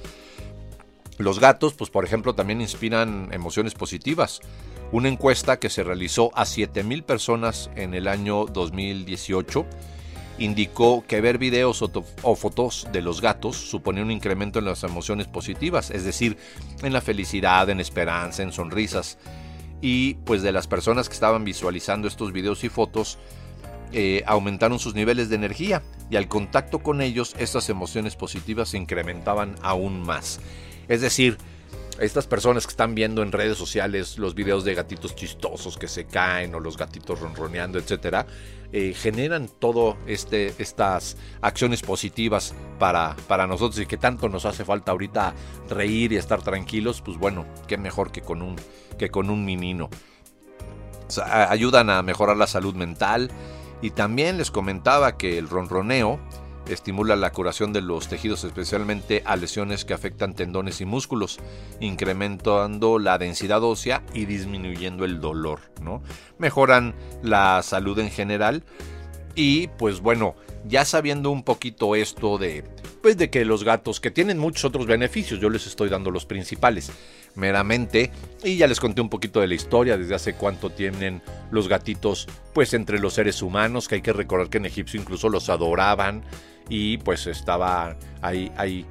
Los 1.17 1.39
gatos, 1.39 1.73
pues 1.73 1.89
por 1.89 2.05
ejemplo, 2.05 2.35
también 2.35 2.61
inspiran 2.61 3.29
emociones 3.31 3.73
positivas. 3.73 4.41
Una 4.91 5.09
encuesta 5.09 5.57
que 5.57 5.69
se 5.69 5.83
realizó 5.83 6.31
a 6.35 6.43
7.000 6.43 7.03
personas 7.03 7.69
en 7.75 7.93
el 7.93 8.07
año 8.07 8.45
2018 8.45 9.65
indicó 10.37 11.03
que 11.07 11.21
ver 11.21 11.37
videos 11.37 11.81
o, 11.81 12.35
fotos 12.35 12.87
de 12.91 13.01
los 13.01 13.21
gatos 13.21 13.55
suponía 13.57 14.03
un 14.03 14.11
incremento 14.11 14.59
en 14.59 14.65
las 14.65 14.83
emociones 14.83 15.27
positivas, 15.27 15.91
es 15.91 16.03
decir, 16.03 16.37
en 16.83 16.93
la 16.93 17.01
felicidad, 17.01 17.69
en 17.69 17.79
esperanza, 17.79 18.43
en 18.43 18.51
sonrisas. 18.51 19.17
Y 19.81 20.15
pues 20.25 20.41
de 20.41 20.51
las 20.51 20.67
personas 20.67 21.07
que 21.07 21.13
estaban 21.13 21.43
visualizando 21.43 22.07
estos 22.07 22.31
videos 22.31 22.63
y 22.63 22.69
fotos, 22.69 23.19
eh, 23.93 24.23
aumentaron 24.25 24.79
sus 24.79 24.95
niveles 24.95 25.29
de 25.29 25.35
energía 25.35 25.81
y 26.09 26.17
al 26.17 26.27
contacto 26.27 26.79
con 26.79 27.01
ellos 27.01 27.35
estas 27.39 27.69
emociones 27.69 28.15
positivas 28.15 28.69
se 28.69 28.77
incrementaban 28.77 29.55
aún 29.61 30.01
más. 30.01 30.41
Es 30.87 31.01
decir, 31.01 31.37
estas 31.99 32.27
personas 32.27 32.65
que 32.65 32.71
están 32.71 32.95
viendo 32.95 33.23
en 33.23 33.31
redes 33.31 33.57
sociales 33.57 34.17
los 34.17 34.35
videos 34.35 34.63
de 34.63 34.75
gatitos 34.75 35.15
chistosos 35.15 35.77
que 35.77 35.87
se 35.87 36.05
caen 36.05 36.53
o 36.55 36.59
los 36.59 36.77
gatitos 36.77 37.19
ronroneando, 37.19 37.79
etcétera, 37.79 38.27
eh, 38.71 38.93
generan 38.93 39.47
todo 39.47 39.97
este 40.05 40.53
estas 40.57 41.17
acciones 41.41 41.81
positivas 41.81 42.53
para, 42.79 43.15
para 43.27 43.47
nosotros 43.47 43.79
y 43.79 43.85
que 43.85 43.97
tanto 43.97 44.29
nos 44.29 44.45
hace 44.45 44.65
falta 44.65 44.91
ahorita 44.91 45.33
reír 45.69 46.11
y 46.11 46.17
estar 46.17 46.41
tranquilos, 46.41 47.01
pues 47.01 47.17
bueno, 47.17 47.45
qué 47.67 47.77
mejor 47.77 48.11
que 48.11 48.21
con 48.21 48.41
un 48.41 48.55
que 48.97 49.09
con 49.09 49.29
un 49.29 49.45
menino. 49.45 49.89
ayudan 51.25 51.89
a 51.89 52.01
mejorar 52.01 52.37
la 52.37 52.47
salud 52.47 52.75
mental 52.75 53.31
y 53.81 53.91
también 53.91 54.37
les 54.37 54.51
comentaba 54.51 55.17
que 55.17 55.37
el 55.37 55.49
ronroneo 55.49 56.19
estimula 56.69 57.15
la 57.15 57.31
curación 57.31 57.73
de 57.73 57.81
los 57.81 58.07
tejidos, 58.07 58.43
especialmente 58.43 59.23
a 59.25 59.35
lesiones 59.35 59.85
que 59.85 59.93
afectan 59.93 60.33
tendones 60.33 60.81
y 60.81 60.85
músculos, 60.85 61.39
incrementando 61.79 62.99
la 62.99 63.17
densidad 63.17 63.63
ósea 63.63 64.03
y 64.13 64.25
disminuyendo 64.25 65.05
el 65.05 65.19
dolor, 65.19 65.59
¿no? 65.81 66.01
Mejoran 66.37 66.95
la 67.23 67.61
salud 67.63 67.97
en 67.99 68.09
general. 68.09 68.63
Y 69.35 69.67
pues 69.67 69.99
bueno, 69.99 70.35
ya 70.65 70.83
sabiendo 70.83 71.29
un 71.29 71.43
poquito 71.43 71.95
esto 71.95 72.37
de 72.37 72.63
pues 73.01 73.17
de 73.17 73.29
que 73.29 73.45
los 73.45 73.63
gatos 73.63 73.99
que 73.99 74.11
tienen 74.11 74.37
muchos 74.37 74.65
otros 74.65 74.85
beneficios, 74.87 75.39
yo 75.39 75.49
les 75.49 75.67
estoy 75.67 75.89
dando 75.89 76.11
los 76.11 76.25
principales 76.25 76.91
meramente. 77.35 78.11
Y 78.43 78.57
ya 78.57 78.67
les 78.67 78.79
conté 78.79 78.99
un 79.01 79.09
poquito 79.09 79.39
de 79.39 79.47
la 79.47 79.55
historia 79.55 79.97
desde 79.97 80.15
hace 80.15 80.33
cuánto 80.33 80.69
tienen 80.71 81.21
los 81.51 81.67
gatitos 81.67 82.27
pues 82.53 82.73
entre 82.73 82.99
los 82.99 83.13
seres 83.13 83.41
humanos, 83.41 83.87
que 83.87 83.95
hay 83.95 84.01
que 84.01 84.13
recordar 84.13 84.49
que 84.49 84.57
en 84.57 84.65
Egipcio 84.65 84.99
incluso 84.99 85.29
los 85.29 85.49
adoraban 85.49 86.23
y 86.69 86.97
pues 86.97 87.27
estaba 87.27 87.95
ahí, 88.21 88.51
hay 88.57 88.85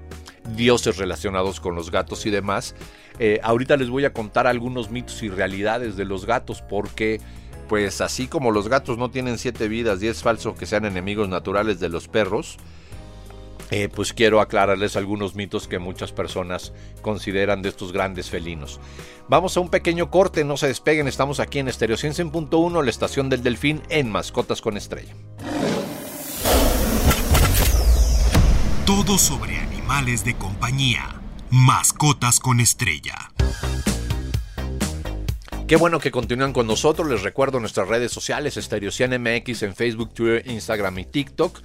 dioses 0.54 0.97
relacionados 0.97 1.61
con 1.61 1.75
los 1.75 1.90
gatos 1.90 2.26
y 2.26 2.30
demás. 2.30 2.75
Eh, 3.18 3.40
ahorita 3.42 3.76
les 3.76 3.88
voy 3.88 4.04
a 4.04 4.12
contar 4.12 4.47
algunos 4.47 4.90
mitos 4.90 5.23
y 5.23 5.28
realidades 5.28 5.97
de 5.97 6.04
los 6.04 6.26
gatos 6.26 6.62
porque 6.62 7.21
pues 7.68 8.00
así 8.00 8.28
como 8.28 8.50
los 8.50 8.68
gatos 8.68 8.99
no 8.99 9.11
tienen 9.11 9.38
siete 9.38 9.68
vidas 9.68 10.02
y 10.02 10.09
es 10.09 10.23
falso 10.23 10.54
que 10.54 10.66
sean 10.66 10.85
enemigos 10.85 11.28
naturales 11.28 11.80
de 11.80 11.88
los 11.88 12.06
perros, 12.06 12.59
eh, 13.71 13.88
pues 13.92 14.12
quiero 14.12 14.40
aclararles 14.40 14.95
algunos 14.95 15.35
mitos 15.35 15.66
que 15.66 15.80
muchas 15.80 16.12
personas 16.12 16.73
consideran 17.02 17.62
de 17.62 17.71
estos 17.71 17.92
grandes 17.92 18.30
felinos. 18.30 18.78
Vamos 19.28 19.56
a 19.56 19.61
un 19.61 19.71
pequeño 19.71 20.11
corte, 20.11 20.45
no 20.45 20.56
se 20.56 20.68
despeguen, 20.68 21.09
estamos 21.09 21.40
aquí 21.40 21.59
en 21.59 21.68
Estereo 21.68 21.97
100.1, 21.97 22.85
la 22.85 22.90
estación 22.90 23.28
del 23.28 23.42
Delfín 23.42 23.83
en 23.88 24.11
Mascotas 24.11 24.61
con 24.61 24.76
Estrella. 24.76 25.14
Todo 28.87 29.19
sobre 29.19 29.59
animales 29.59 30.25
de 30.25 30.37
compañía. 30.37 31.21
Mascotas 31.50 32.38
con 32.38 32.61
estrella. 32.61 33.33
Qué 35.66 35.75
bueno 35.75 35.99
que 35.99 36.12
continúan 36.12 36.52
con 36.52 36.69
nosotros. 36.69 37.09
Les 37.09 37.25
recuerdo 37.25 37.59
nuestras 37.59 37.88
redes 37.88 38.12
sociales, 38.12 38.57
Estereocian 38.57 39.21
MX 39.21 39.64
en 39.64 39.75
Facebook, 39.75 40.14
Twitter, 40.14 40.49
Instagram 40.49 41.00
y 41.00 41.05
TikTok. 41.05 41.62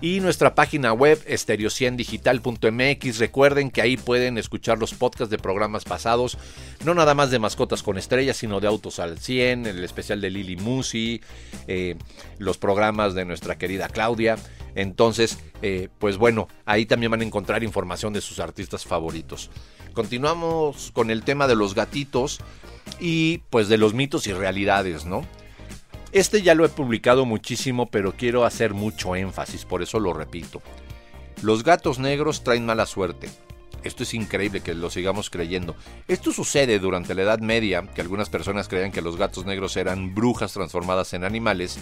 Y 0.00 0.20
nuestra 0.20 0.54
página 0.54 0.92
web, 0.92 1.20
estereociendigital.mx. 1.26 3.18
Recuerden 3.18 3.72
que 3.72 3.82
ahí 3.82 3.96
pueden 3.96 4.38
escuchar 4.38 4.78
los 4.78 4.94
podcasts 4.94 5.30
de 5.30 5.38
programas 5.38 5.82
pasados, 5.84 6.38
no 6.84 6.94
nada 6.94 7.14
más 7.14 7.32
de 7.32 7.40
mascotas 7.40 7.82
con 7.82 7.98
estrellas, 7.98 8.36
sino 8.36 8.60
de 8.60 8.68
autos 8.68 9.00
al 9.00 9.18
100, 9.18 9.66
el 9.66 9.82
especial 9.82 10.20
de 10.20 10.30
Lili 10.30 10.56
Musi, 10.56 11.20
eh, 11.66 11.96
los 12.38 12.58
programas 12.58 13.14
de 13.14 13.24
nuestra 13.24 13.58
querida 13.58 13.88
Claudia. 13.88 14.36
Entonces, 14.76 15.40
eh, 15.62 15.88
pues 15.98 16.16
bueno, 16.16 16.46
ahí 16.64 16.86
también 16.86 17.10
van 17.10 17.22
a 17.22 17.24
encontrar 17.24 17.64
información 17.64 18.12
de 18.12 18.20
sus 18.20 18.38
artistas 18.38 18.84
favoritos. 18.84 19.50
Continuamos 19.94 20.92
con 20.92 21.10
el 21.10 21.24
tema 21.24 21.48
de 21.48 21.56
los 21.56 21.74
gatitos 21.74 22.38
y 23.00 23.38
pues 23.50 23.68
de 23.68 23.78
los 23.78 23.94
mitos 23.94 24.28
y 24.28 24.32
realidades, 24.32 25.06
¿no? 25.06 25.26
Este 26.18 26.42
ya 26.42 26.56
lo 26.56 26.64
he 26.64 26.68
publicado 26.68 27.24
muchísimo, 27.26 27.86
pero 27.86 28.12
quiero 28.12 28.44
hacer 28.44 28.74
mucho 28.74 29.14
énfasis, 29.14 29.64
por 29.64 29.82
eso 29.82 30.00
lo 30.00 30.12
repito. 30.12 30.60
Los 31.42 31.62
gatos 31.62 32.00
negros 32.00 32.42
traen 32.42 32.66
mala 32.66 32.86
suerte. 32.86 33.30
Esto 33.84 34.02
es 34.02 34.14
increíble 34.14 34.60
que 34.60 34.74
lo 34.74 34.90
sigamos 34.90 35.30
creyendo. 35.30 35.76
Esto 36.08 36.32
sucede 36.32 36.80
durante 36.80 37.14
la 37.14 37.22
Edad 37.22 37.38
Media, 37.38 37.86
que 37.94 38.00
algunas 38.00 38.30
personas 38.30 38.66
creían 38.66 38.90
que 38.90 39.00
los 39.00 39.16
gatos 39.16 39.46
negros 39.46 39.76
eran 39.76 40.12
brujas 40.12 40.52
transformadas 40.52 41.12
en 41.12 41.22
animales 41.22 41.78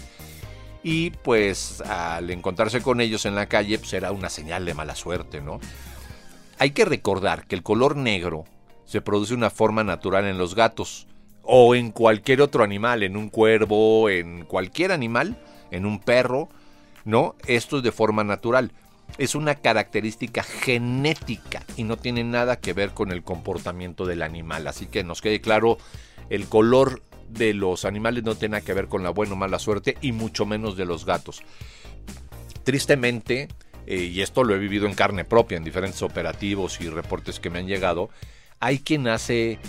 y 0.83 1.09
pues 1.09 1.81
al 1.81 2.29
encontrarse 2.29 2.83
con 2.83 3.01
ellos 3.01 3.25
en 3.25 3.33
la 3.33 3.47
calle 3.47 3.79
pues 3.79 3.91
era 3.93 4.11
una 4.11 4.29
señal 4.29 4.65
de 4.65 4.75
mala 4.75 4.95
suerte, 4.95 5.41
¿no? 5.41 5.59
Hay 6.59 6.71
que 6.71 6.85
recordar 6.85 7.47
que 7.47 7.55
el 7.55 7.63
color 7.63 7.95
negro 7.95 8.45
se 8.85 9.01
produce 9.01 9.29
de 9.29 9.37
una 9.37 9.49
forma 9.49 9.83
natural 9.83 10.25
en 10.25 10.37
los 10.37 10.53
gatos 10.53 11.07
o 11.47 11.75
en 11.75 11.91
cualquier 11.91 12.41
otro 12.41 12.63
animal, 12.63 13.03
en 13.03 13.15
un 13.15 13.29
cuervo, 13.29 14.09
en 14.09 14.43
cualquier 14.43 14.91
animal, 14.91 15.37
en 15.71 15.85
un 15.85 15.99
perro, 15.99 16.49
¿no? 17.05 17.35
Esto 17.47 17.77
es 17.77 17.83
de 17.83 17.93
forma 17.93 18.25
natural. 18.25 18.73
Es 19.17 19.33
una 19.33 19.55
característica 19.55 20.43
genética 20.43 21.63
y 21.77 21.85
no 21.85 21.95
tiene 21.95 22.25
nada 22.25 22.59
que 22.59 22.73
ver 22.73 22.91
con 22.91 23.13
el 23.13 23.23
comportamiento 23.23 24.05
del 24.05 24.21
animal. 24.21 24.67
Así 24.67 24.87
que 24.87 25.05
nos 25.05 25.21
quede 25.21 25.39
claro, 25.39 25.77
el 26.29 26.47
color 26.47 27.01
de 27.29 27.53
los 27.53 27.85
animales 27.85 28.25
no 28.25 28.35
tiene 28.35 28.61
que 28.61 28.73
ver 28.73 28.89
con 28.89 29.03
la 29.03 29.09
buena 29.09 29.33
o 29.33 29.37
mala 29.37 29.57
suerte 29.57 29.97
y 30.01 30.11
mucho 30.11 30.45
menos 30.45 30.75
de 30.75 30.85
los 30.85 31.05
gatos. 31.05 31.41
Tristemente, 32.63 33.47
eh, 33.85 33.95
y 33.95 34.21
esto 34.21 34.43
lo 34.43 34.53
he 34.53 34.59
vivido 34.59 34.85
en 34.85 34.93
carne 34.93 35.23
propia 35.23 35.57
en 35.57 35.63
diferentes 35.63 36.01
operativos 36.01 36.81
y 36.81 36.89
reportes 36.89 37.39
que 37.39 37.49
me 37.49 37.59
han 37.59 37.67
llegado, 37.67 38.09
hay 38.59 38.79
quien 38.79 39.07
hace 39.07 39.59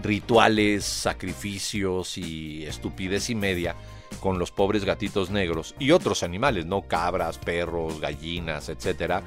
rituales, 0.00 0.84
sacrificios 0.84 2.16
y 2.18 2.64
estupidez 2.64 3.30
y 3.30 3.34
media 3.34 3.76
con 4.20 4.38
los 4.38 4.50
pobres 4.50 4.84
gatitos 4.84 5.30
negros 5.30 5.74
y 5.78 5.90
otros 5.90 6.22
animales, 6.22 6.66
¿no? 6.66 6.82
Cabras, 6.82 7.38
perros, 7.38 8.00
gallinas, 8.00 8.68
etcétera, 8.68 9.22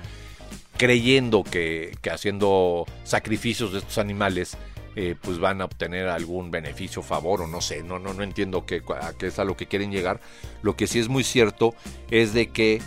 creyendo 0.77 1.43
que, 1.43 1.97
que 2.01 2.09
haciendo 2.11 2.85
sacrificios 3.03 3.73
de 3.73 3.79
estos 3.79 3.97
animales 3.97 4.57
eh, 4.97 5.15
pues 5.19 5.39
van 5.39 5.61
a 5.61 5.65
obtener 5.65 6.07
algún 6.07 6.51
beneficio, 6.51 7.01
favor 7.01 7.41
o 7.41 7.47
no 7.47 7.59
sé, 7.59 7.83
no, 7.83 7.99
no, 7.99 8.13
no 8.13 8.23
entiendo 8.23 8.65
qué, 8.65 8.81
a 9.01 9.11
qué 9.11 9.27
es 9.27 9.39
a 9.39 9.43
lo 9.43 9.57
que 9.57 9.65
quieren 9.65 9.91
llegar. 9.91 10.21
Lo 10.61 10.77
que 10.77 10.87
sí 10.87 10.99
es 10.99 11.09
muy 11.09 11.25
cierto 11.25 11.75
es 12.09 12.33
de 12.33 12.47
que 12.47 12.81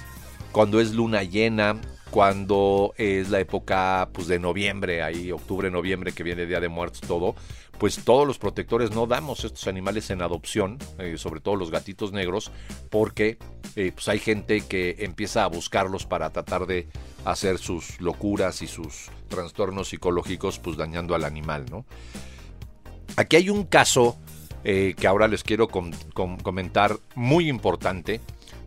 cuando 0.50 0.80
es 0.80 0.94
luna 0.94 1.22
llena, 1.22 1.78
cuando 2.10 2.94
es 2.96 3.28
la 3.28 3.40
época 3.40 4.08
pues 4.14 4.26
de 4.26 4.38
noviembre, 4.38 5.02
ahí 5.02 5.30
octubre, 5.30 5.70
noviembre, 5.70 6.12
que 6.12 6.22
viene 6.22 6.46
Día 6.46 6.60
de 6.60 6.70
Muertos, 6.70 7.02
todo, 7.02 7.34
pues 7.78 8.02
todos 8.04 8.26
los 8.26 8.38
protectores 8.38 8.90
no 8.90 9.06
damos 9.06 9.44
estos 9.44 9.66
animales 9.66 10.10
en 10.10 10.22
adopción, 10.22 10.78
eh, 10.98 11.16
sobre 11.16 11.40
todo 11.40 11.56
los 11.56 11.70
gatitos 11.70 12.12
negros, 12.12 12.50
porque 12.90 13.38
eh, 13.76 13.92
pues 13.94 14.08
hay 14.08 14.18
gente 14.18 14.62
que 14.62 14.96
empieza 14.98 15.44
a 15.44 15.48
buscarlos 15.48 16.04
para 16.06 16.30
tratar 16.30 16.66
de 16.66 16.88
hacer 17.24 17.58
sus 17.58 18.00
locuras 18.00 18.62
y 18.62 18.66
sus 18.66 19.10
trastornos 19.28 19.88
psicológicos, 19.88 20.58
pues 20.58 20.76
dañando 20.76 21.14
al 21.14 21.24
animal, 21.24 21.66
¿no? 21.70 21.84
Aquí 23.16 23.36
hay 23.36 23.50
un 23.50 23.64
caso 23.64 24.16
eh, 24.64 24.94
que 24.98 25.06
ahora 25.06 25.28
les 25.28 25.44
quiero 25.44 25.68
comentar 25.68 26.98
muy 27.14 27.48
importante, 27.48 28.20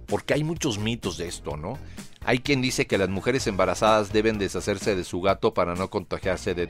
porque 0.08 0.34
hay 0.34 0.44
muchos 0.44 0.78
mitos 0.78 1.18
de 1.18 1.28
esto, 1.28 1.58
¿no? 1.58 1.78
Hay 2.24 2.40
quien 2.40 2.62
dice 2.62 2.86
que 2.86 2.98
las 2.98 3.10
mujeres 3.10 3.48
embarazadas 3.48 4.14
deben 4.14 4.38
deshacerse 4.38 4.96
de 4.96 5.04
su 5.04 5.22
gato 5.22 5.54
para 5.54 5.74
no 5.74 5.90
contagiarse 5.90 6.54
de 6.54 6.68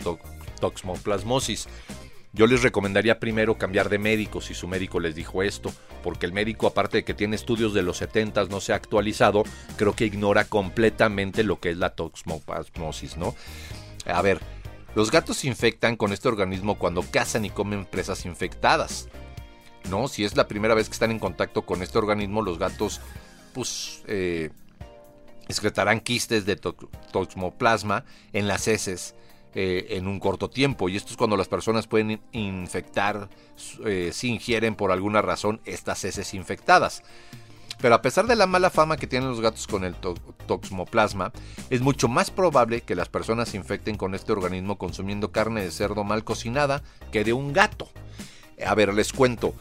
toxoplasmosis. 0.59 1.67
Yo 2.33 2.47
les 2.47 2.63
recomendaría 2.63 3.19
primero 3.19 3.57
cambiar 3.57 3.89
de 3.89 3.99
médico 3.99 4.39
si 4.39 4.53
su 4.53 4.67
médico 4.67 5.01
les 5.01 5.15
dijo 5.15 5.43
esto, 5.43 5.73
porque 6.01 6.25
el 6.25 6.31
médico, 6.31 6.65
aparte 6.65 6.97
de 6.97 7.03
que 7.03 7.13
tiene 7.13 7.35
estudios 7.35 7.73
de 7.73 7.83
los 7.83 7.97
70 7.97 8.45
no 8.45 8.61
se 8.61 8.71
ha 8.71 8.77
actualizado, 8.77 9.43
creo 9.75 9.93
que 9.93 10.05
ignora 10.05 10.45
completamente 10.45 11.43
lo 11.43 11.59
que 11.59 11.71
es 11.71 11.77
la 11.77 11.89
toxoplasmosis, 11.89 13.17
¿no? 13.17 13.35
A 14.05 14.21
ver, 14.21 14.39
los 14.95 15.11
gatos 15.11 15.37
se 15.37 15.47
infectan 15.47 15.97
con 15.97 16.13
este 16.13 16.29
organismo 16.29 16.77
cuando 16.77 17.03
cazan 17.03 17.43
y 17.43 17.49
comen 17.49 17.85
presas 17.85 18.25
infectadas. 18.25 19.09
¿No? 19.89 20.07
Si 20.07 20.23
es 20.23 20.37
la 20.37 20.47
primera 20.47 20.75
vez 20.75 20.87
que 20.87 20.93
están 20.93 21.09
en 21.09 21.17
contacto 21.17 21.63
con 21.63 21.81
este 21.81 21.97
organismo, 21.97 22.43
los 22.43 22.59
gatos, 22.59 23.01
pues, 23.53 24.03
eh, 24.05 24.51
excretarán 25.47 25.99
quistes 25.99 26.45
de 26.45 26.55
toxoplasma 26.55 28.05
en 28.31 28.47
las 28.47 28.67
heces 28.67 29.15
eh, 29.53 29.87
en 29.97 30.07
un 30.07 30.19
corto 30.19 30.49
tiempo. 30.49 30.89
Y 30.89 30.95
esto 30.95 31.11
es 31.11 31.17
cuando 31.17 31.37
las 31.37 31.47
personas 31.47 31.87
pueden 31.87 32.21
infectar 32.31 33.29
eh, 33.85 34.11
si 34.13 34.29
ingieren 34.29 34.75
por 34.75 34.91
alguna 34.91 35.21
razón 35.21 35.61
estas 35.65 36.03
heces 36.05 36.33
infectadas. 36.33 37.03
Pero 37.81 37.95
a 37.95 38.01
pesar 38.01 38.27
de 38.27 38.35
la 38.35 38.45
mala 38.45 38.69
fama 38.69 38.95
que 38.95 39.07
tienen 39.07 39.29
los 39.29 39.41
gatos 39.41 39.67
con 39.67 39.83
el 39.83 39.95
toxoplasma, 40.47 41.33
es 41.69 41.81
mucho 41.81 42.07
más 42.07 42.29
probable 42.29 42.81
que 42.81 42.95
las 42.95 43.09
personas 43.09 43.49
se 43.49 43.57
infecten 43.57 43.97
con 43.97 44.13
este 44.13 44.31
organismo 44.31 44.77
consumiendo 44.77 45.31
carne 45.31 45.63
de 45.63 45.71
cerdo 45.71 46.03
mal 46.03 46.23
cocinada 46.23 46.83
que 47.11 47.23
de 47.23 47.33
un 47.33 47.53
gato. 47.53 47.89
A 48.65 48.75
ver, 48.75 48.93
les 48.93 49.11
cuento. 49.11 49.55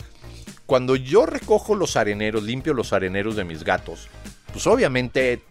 Cuando 0.66 0.96
yo 0.96 1.26
recojo 1.26 1.74
los 1.74 1.96
areneros, 1.96 2.42
limpio 2.42 2.74
los 2.74 2.92
areneros 2.92 3.36
de 3.36 3.44
mis 3.44 3.64
gatos, 3.64 4.08
pues 4.52 4.66
obviamente 4.66 5.42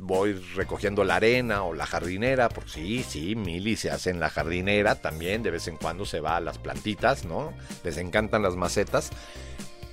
voy 0.00 0.32
recogiendo 0.54 1.04
la 1.04 1.16
arena 1.16 1.62
o 1.62 1.74
la 1.74 1.86
jardinera, 1.86 2.48
porque 2.48 2.70
sí, 2.70 3.04
sí, 3.06 3.36
Mili 3.36 3.76
se 3.76 3.90
hace 3.90 4.10
en 4.10 4.20
la 4.20 4.30
jardinera 4.30 4.96
también, 4.96 5.42
de 5.42 5.50
vez 5.50 5.68
en 5.68 5.76
cuando 5.76 6.04
se 6.04 6.20
va 6.20 6.36
a 6.36 6.40
las 6.40 6.58
plantitas, 6.58 7.24
¿no? 7.24 7.52
Les 7.84 7.96
encantan 7.98 8.42
las 8.42 8.56
macetas. 8.56 9.10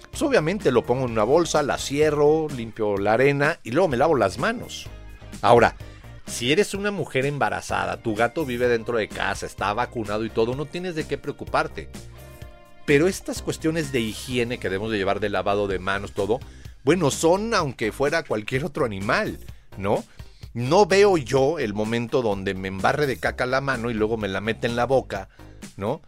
Pues 0.09 0.21
obviamente 0.21 0.71
lo 0.71 0.83
pongo 0.83 1.05
en 1.05 1.11
una 1.11 1.23
bolsa, 1.23 1.61
la 1.61 1.77
cierro, 1.77 2.47
limpio 2.49 2.97
la 2.97 3.13
arena 3.13 3.59
y 3.63 3.71
luego 3.71 3.87
me 3.87 3.97
lavo 3.97 4.15
las 4.15 4.39
manos. 4.39 4.87
Ahora, 5.41 5.75
si 6.25 6.51
eres 6.51 6.73
una 6.73 6.91
mujer 6.91 7.25
embarazada, 7.25 8.01
tu 8.01 8.15
gato 8.15 8.45
vive 8.45 8.67
dentro 8.67 8.97
de 8.97 9.07
casa, 9.07 9.45
está 9.45 9.73
vacunado 9.73 10.25
y 10.25 10.29
todo, 10.29 10.55
no 10.55 10.65
tienes 10.65 10.95
de 10.95 11.05
qué 11.05 11.17
preocuparte. 11.17 11.89
Pero 12.85 13.07
estas 13.07 13.41
cuestiones 13.41 13.91
de 13.91 13.99
higiene 13.99 14.57
que 14.57 14.69
debemos 14.69 14.91
de 14.91 14.97
llevar 14.97 15.19
de 15.19 15.29
lavado 15.29 15.67
de 15.67 15.77
manos, 15.77 16.13
todo, 16.13 16.39
bueno, 16.83 17.11
son 17.11 17.53
aunque 17.53 17.91
fuera 17.91 18.23
cualquier 18.23 18.63
otro 18.63 18.85
animal. 18.85 19.37
¿No? 19.77 20.03
No 20.53 20.85
veo 20.87 21.17
yo 21.17 21.59
el 21.59 21.73
momento 21.73 22.21
donde 22.21 22.55
me 22.55 22.67
embarre 22.67 23.05
de 23.05 23.17
caca 23.17 23.45
la 23.45 23.61
mano 23.61 23.91
y 23.91 23.93
luego 23.93 24.17
me 24.17 24.27
la 24.27 24.41
mete 24.41 24.65
en 24.65 24.75
la 24.75 24.85
boca, 24.85 25.29
¿no? 25.75 26.01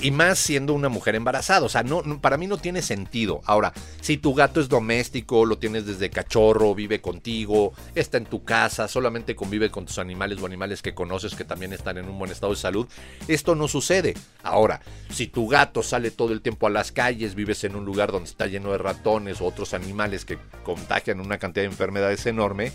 Y 0.00 0.12
más 0.12 0.38
siendo 0.38 0.74
una 0.74 0.88
mujer 0.88 1.16
embarazada. 1.16 1.66
O 1.66 1.68
sea, 1.68 1.82
no, 1.82 2.02
para 2.20 2.36
mí 2.36 2.46
no 2.46 2.58
tiene 2.58 2.82
sentido. 2.82 3.40
Ahora, 3.44 3.72
si 4.00 4.16
tu 4.16 4.32
gato 4.32 4.60
es 4.60 4.68
doméstico, 4.68 5.44
lo 5.44 5.58
tienes 5.58 5.86
desde 5.86 6.10
cachorro, 6.10 6.76
vive 6.76 7.00
contigo, 7.00 7.72
está 7.96 8.18
en 8.18 8.26
tu 8.26 8.44
casa, 8.44 8.86
solamente 8.86 9.34
convive 9.34 9.70
con 9.70 9.86
tus 9.86 9.98
animales 9.98 10.40
o 10.40 10.46
animales 10.46 10.80
que 10.80 10.94
conoces 10.94 11.34
que 11.34 11.44
también 11.44 11.72
están 11.72 11.98
en 11.98 12.08
un 12.08 12.16
buen 12.16 12.30
estado 12.30 12.52
de 12.52 12.60
salud, 12.60 12.86
esto 13.26 13.56
no 13.56 13.66
sucede. 13.66 14.14
Ahora, 14.44 14.80
si 15.10 15.26
tu 15.26 15.48
gato 15.48 15.82
sale 15.82 16.12
todo 16.12 16.32
el 16.32 16.42
tiempo 16.42 16.68
a 16.68 16.70
las 16.70 16.92
calles, 16.92 17.34
vives 17.34 17.64
en 17.64 17.74
un 17.74 17.84
lugar 17.84 18.12
donde 18.12 18.30
está 18.30 18.46
lleno 18.46 18.70
de 18.70 18.78
ratones 18.78 19.40
o 19.40 19.46
otros 19.46 19.74
animales 19.74 20.24
que 20.24 20.38
contagian 20.62 21.18
una 21.18 21.38
cantidad 21.38 21.64
de 21.64 21.72
enfermedades 21.72 22.24
enorme, 22.26 22.70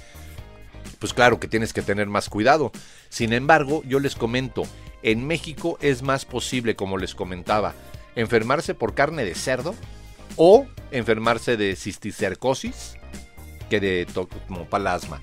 pues 1.00 1.13
claro 1.13 1.40
que 1.40 1.48
tienes 1.48 1.74
que 1.74 1.82
tener 1.82 2.08
más 2.08 2.30
cuidado. 2.30 2.72
Sin 3.10 3.34
embargo, 3.34 3.84
yo 3.86 4.00
les 4.00 4.16
comento, 4.16 4.63
en 5.02 5.25
México 5.28 5.78
es 5.82 6.02
más 6.02 6.25
posible, 6.25 6.75
como 6.75 6.98
les 6.98 7.16
comentaba, 7.16 7.74
enfermarse 8.16 8.74
por 8.74 8.94
carne 8.94 9.25
de 9.25 9.36
cerdo 9.36 9.75
o 10.36 10.66
enfermarse 10.92 11.58
de 11.58 11.75
cisticercosis 11.75 12.96
que 13.70 13.80
de 13.80 14.06
toxoplasma. 14.06 15.22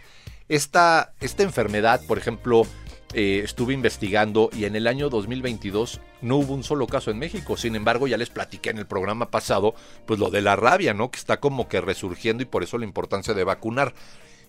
Esta, 0.49 1.13
esta 1.21 1.43
enfermedad, 1.45 2.01
por 2.07 2.19
ejemplo, 2.19 2.67
eh, 3.13 3.43
estuve 3.45 3.75
investigando 3.75 4.51
y 4.53 4.67
en 4.67 4.77
el 4.77 4.87
año 4.87 5.11
2022 5.11 6.01
no 6.23 6.37
hubo 6.37 6.55
un 6.55 6.63
solo 6.63 6.87
caso 6.87 7.11
en 7.11 7.19
México. 7.19 7.57
Sin 7.57 7.75
embargo, 7.75 8.07
ya 8.07 8.17
les 8.17 8.31
platiqué 8.31 8.71
en 8.71 8.79
el 8.79 8.87
programa 8.87 9.31
pasado, 9.31 9.75
pues 10.07 10.21
lo 10.21 10.31
de 10.31 10.43
la 10.43 10.55
rabia, 10.55 10.95
¿no? 10.95 11.11
Que 11.11 11.19
está 11.19 11.41
como 11.41 11.69
que 11.69 11.81
resurgiendo 11.81 12.43
y 12.43 12.47
por 12.47 12.63
eso 12.63 12.79
la 12.79 12.85
importancia 12.85 13.35
de 13.35 13.45
vacunar. 13.45 13.95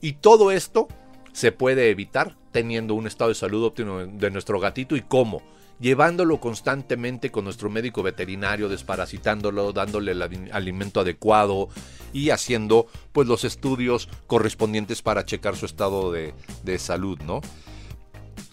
Y 0.01 0.13
todo 0.13 0.51
esto 0.51 0.87
se 1.31 1.51
puede 1.51 1.89
evitar 1.89 2.35
teniendo 2.51 2.95
un 2.95 3.07
estado 3.07 3.29
de 3.29 3.35
salud 3.35 3.63
óptimo 3.63 3.99
de 3.99 4.31
nuestro 4.31 4.59
gatito 4.59 4.95
y 4.95 5.01
cómo 5.01 5.41
llevándolo 5.81 6.39
constantemente 6.39 7.31
con 7.31 7.43
nuestro 7.43 7.69
médico 7.69 8.03
veterinario, 8.03 8.69
desparasitándolo, 8.69 9.73
dándole 9.73 10.11
el 10.11 10.51
alimento 10.51 10.99
adecuado 11.01 11.69
y 12.13 12.29
haciendo 12.29 12.85
pues 13.11 13.27
los 13.27 13.43
estudios 13.43 14.07
correspondientes 14.27 15.01
para 15.01 15.25
checar 15.25 15.57
su 15.57 15.65
estado 15.65 16.11
de, 16.11 16.33
de 16.63 16.77
salud, 16.77 17.19
¿no? 17.25 17.41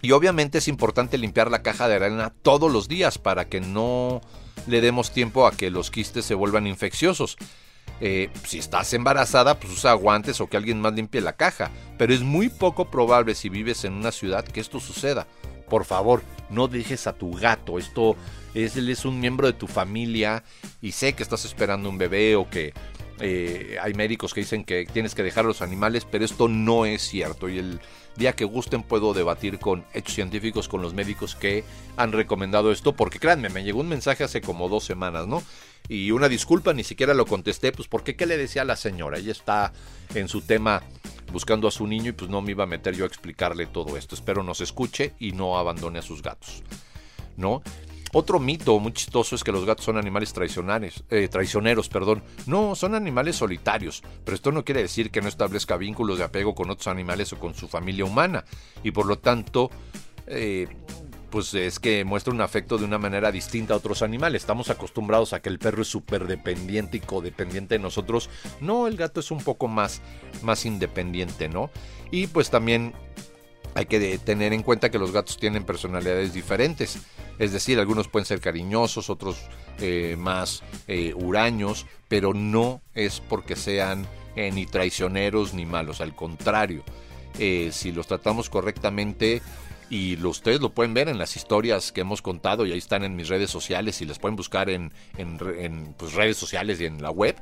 Y 0.00 0.12
obviamente 0.12 0.59
es 0.59 0.69
importante 0.69 1.19
limpiar 1.19 1.50
la 1.50 1.62
caja 1.62 1.87
de 1.87 1.97
arena 1.97 2.33
todos 2.43 2.73
los 2.73 2.88
días 2.88 3.19
para 3.19 3.47
que 3.49 3.61
no 3.61 4.23
le 4.67 4.81
demos 4.81 5.12
tiempo 5.12 5.47
a 5.47 5.52
que 5.52 5.71
los 5.71 5.90
quistes 5.90 6.25
se 6.25 6.35
vuelvan 6.35 6.67
infecciosos. 6.67 7.37
Eh, 8.00 8.31
si 8.45 8.59
estás 8.59 8.92
embarazada, 8.92 9.59
pues 9.59 9.73
usa 9.73 9.92
guantes 9.94 10.40
o 10.40 10.46
que 10.49 10.57
alguien 10.57 10.81
más 10.81 10.94
limpie 10.94 11.20
la 11.20 11.35
caja. 11.35 11.70
Pero 11.96 12.14
es 12.14 12.23
muy 12.23 12.49
poco 12.49 12.90
probable 12.90 13.35
si 13.35 13.49
vives 13.49 13.85
en 13.85 13.94
una 13.94 14.12
ciudad 14.12 14.44
que 14.44 14.61
esto 14.61 14.81
suceda. 14.81 15.27
Por 15.68 15.85
favor, 15.85 16.23
no 16.51 16.68
dejes 16.68 17.07
a 17.07 17.12
tu 17.12 17.33
gato. 17.33 17.79
Esto 17.79 18.16
es, 18.55 19.05
un 19.05 19.20
miembro 19.20 19.46
de 19.46 19.53
tu 19.53 19.66
familia 19.66 20.42
y 20.81 20.92
sé 20.92 21.12
que 21.14 21.23
estás 21.23 21.44
esperando 21.44 21.88
un 21.88 21.99
bebé 21.99 22.37
o 22.37 22.49
que 22.49 22.73
eh, 23.20 23.77
hay 23.83 23.94
médicos 23.94 24.33
que 24.33 24.40
dicen 24.40 24.64
que 24.64 24.87
tienes 24.87 25.14
que 25.14 25.23
dejar 25.23 25.44
a 25.44 25.49
los 25.49 25.61
animales, 25.61 26.05
pero 26.05 26.25
esto 26.25 26.49
no 26.49 26.87
es 26.87 27.03
cierto. 27.03 27.49
Y 27.49 27.59
el 27.59 27.81
día 28.16 28.33
que 28.33 28.44
gusten 28.44 28.83
puedo 28.83 29.12
debatir 29.12 29.59
con 29.59 29.85
hechos 29.92 30.14
científicos 30.14 30.68
con 30.68 30.83
los 30.83 30.94
médicos 30.94 31.35
que 31.35 31.64
han 31.96 32.12
recomendado 32.12 32.73
esto, 32.73 32.94
porque 32.94 33.18
créanme, 33.18 33.49
me 33.49 33.64
llegó 33.64 33.81
un 33.81 33.88
mensaje 33.88 34.25
hace 34.25 34.40
como 34.40 34.68
dos 34.68 34.85
semanas, 34.85 35.27
¿no? 35.27 35.42
Y 35.88 36.11
una 36.11 36.29
disculpa, 36.29 36.73
ni 36.75 36.85
siquiera 36.85 37.14
lo 37.14 37.27
contesté, 37.27 37.73
pues 37.73 37.88
porque 37.88 38.17
qué 38.17 38.27
le 38.27 38.37
decía 38.37 38.62
a 38.62 38.64
la 38.64 38.77
señora, 38.77 39.19
ella 39.19 39.33
está 39.33 39.73
en 40.14 40.29
su 40.29 40.43
tema 40.43 40.83
buscando 41.33 41.69
a 41.69 41.71
su 41.71 41.87
niño 41.87 42.11
y 42.11 42.12
pues 42.12 42.31
no 42.31 42.43
me 42.43 42.53
iba 42.53 42.64
a 42.64 42.67
meter 42.67 42.95
yo 42.95 43.05
a 43.05 43.07
explicarle 43.07 43.67
todo 43.67 43.97
esto. 43.97 44.14
Espero 44.14 44.43
nos 44.43 44.61
escuche 44.61 45.14
y 45.19 45.33
no 45.33 45.59
abandone 45.59 45.99
a 45.99 46.03
sus 46.03 46.23
gatos, 46.23 46.62
¿no? 47.37 47.62
Otro 48.12 48.41
mito 48.41 48.79
muy 48.79 48.93
chistoso 48.93 49.35
es 49.35 49.45
que 49.45 49.53
los 49.53 49.67
gatos 49.67 49.85
son 49.85 49.99
animales 49.99 50.33
traicionares, 50.33 51.05
eh, 51.11 51.29
traicioneros. 51.29 51.88
Perdón. 51.88 52.23
No, 52.47 52.75
son 52.75 52.95
animales 52.95 53.37
solitarios, 53.37 54.03
pero 54.25 54.35
esto 54.35 54.51
no 54.51 54.64
quiere 54.64 54.83
decir 54.83 55.11
que 55.11 55.21
no 55.21 55.29
establezca 55.29 55.77
vínculos 55.77 56.19
de 56.19 56.25
apego 56.25 56.55
con 56.55 56.71
otros 56.71 56.87
animales 56.87 57.33
o 57.33 57.38
con 57.38 57.55
su 57.55 57.69
familia 57.69 58.05
humana, 58.05 58.45
y 58.83 58.93
por 58.93 59.07
lo 59.07 59.19
tanto, 59.19 59.71
eh, 60.27 60.69
pues 61.31 61.53
es 61.55 61.79
que 61.79 62.05
muestra 62.05 62.33
un 62.33 62.41
afecto 62.41 62.79
de 62.79 62.85
una 62.85 62.99
manera 62.99 63.31
distinta 63.31 63.75
a 63.75 63.77
otros 63.77 64.03
animales. 64.03 64.43
Estamos 64.43 64.71
acostumbrados 64.71 65.33
a 65.33 65.41
que 65.41 65.49
el 65.49 65.59
perro 65.59 65.83
es 65.83 65.88
súper 65.88 66.27
dependiente 66.27 66.97
y 66.97 67.01
codependiente 67.01 67.75
de 67.75 67.79
nosotros. 67.81 68.31
No, 68.61 68.87
el 68.87 68.97
gato 68.97 69.21
es 69.21 69.31
un 69.31 69.43
poco 69.43 69.69
más, 69.69 70.01
más 70.43 70.64
independiente, 70.67 71.49
¿no? 71.49 71.71
Y 72.11 72.27
pues 72.29 72.51
también 72.51 72.95
hay 73.75 73.87
que 73.87 74.19
tener 74.19 74.53
en 74.53 74.62
cuenta 74.62 74.91
que 74.91 74.99
los 74.99 75.12
gatos 75.12 75.37
tienen 75.37 75.64
personalidades 75.64 76.33
diferentes. 76.33 76.99
Es 77.38 77.53
decir, 77.53 77.79
algunos 77.79 78.09
pueden 78.09 78.27
ser 78.27 78.41
cariñosos, 78.41 79.11
otros 79.11 79.38
eh, 79.81 80.17
más 80.19 80.62
eh, 80.88 81.14
huraños, 81.14 81.87
pero 82.09 82.35
no 82.35 82.81
es 82.95 83.21
porque 83.21 83.55
sean 83.55 84.07
eh, 84.35 84.51
ni 84.51 84.67
traicioneros 84.67 85.55
ni 85.55 85.64
malos. 85.64 86.01
Al 86.01 86.14
contrario, 86.14 86.83
si 87.38 87.93
los 87.93 88.09
tratamos 88.09 88.51
correctamente, 88.51 89.43
y 89.90 90.22
ustedes 90.24 90.61
lo 90.61 90.70
pueden 90.70 90.94
ver 90.94 91.09
en 91.09 91.18
las 91.18 91.37
historias 91.37 91.92
que 91.92 92.03
hemos 92.03 92.22
contado 92.22 92.66
y 92.66 92.72
ahí 92.72 92.79
están 92.79 93.05
en 93.05 93.16
mis 93.16 93.29
redes 93.29 93.51
sociales 93.51 94.01
y 94.03 94.07
las 94.07 94.18
pueden 94.18 94.37
buscar 94.37 94.68
en, 94.70 94.92
en, 95.16 95.94
pues, 95.96 96.14
redes 96.14 96.37
sociales 96.37 96.81
y 96.81 96.87
en 96.87 97.03
la 97.03 97.11
web. 97.11 97.37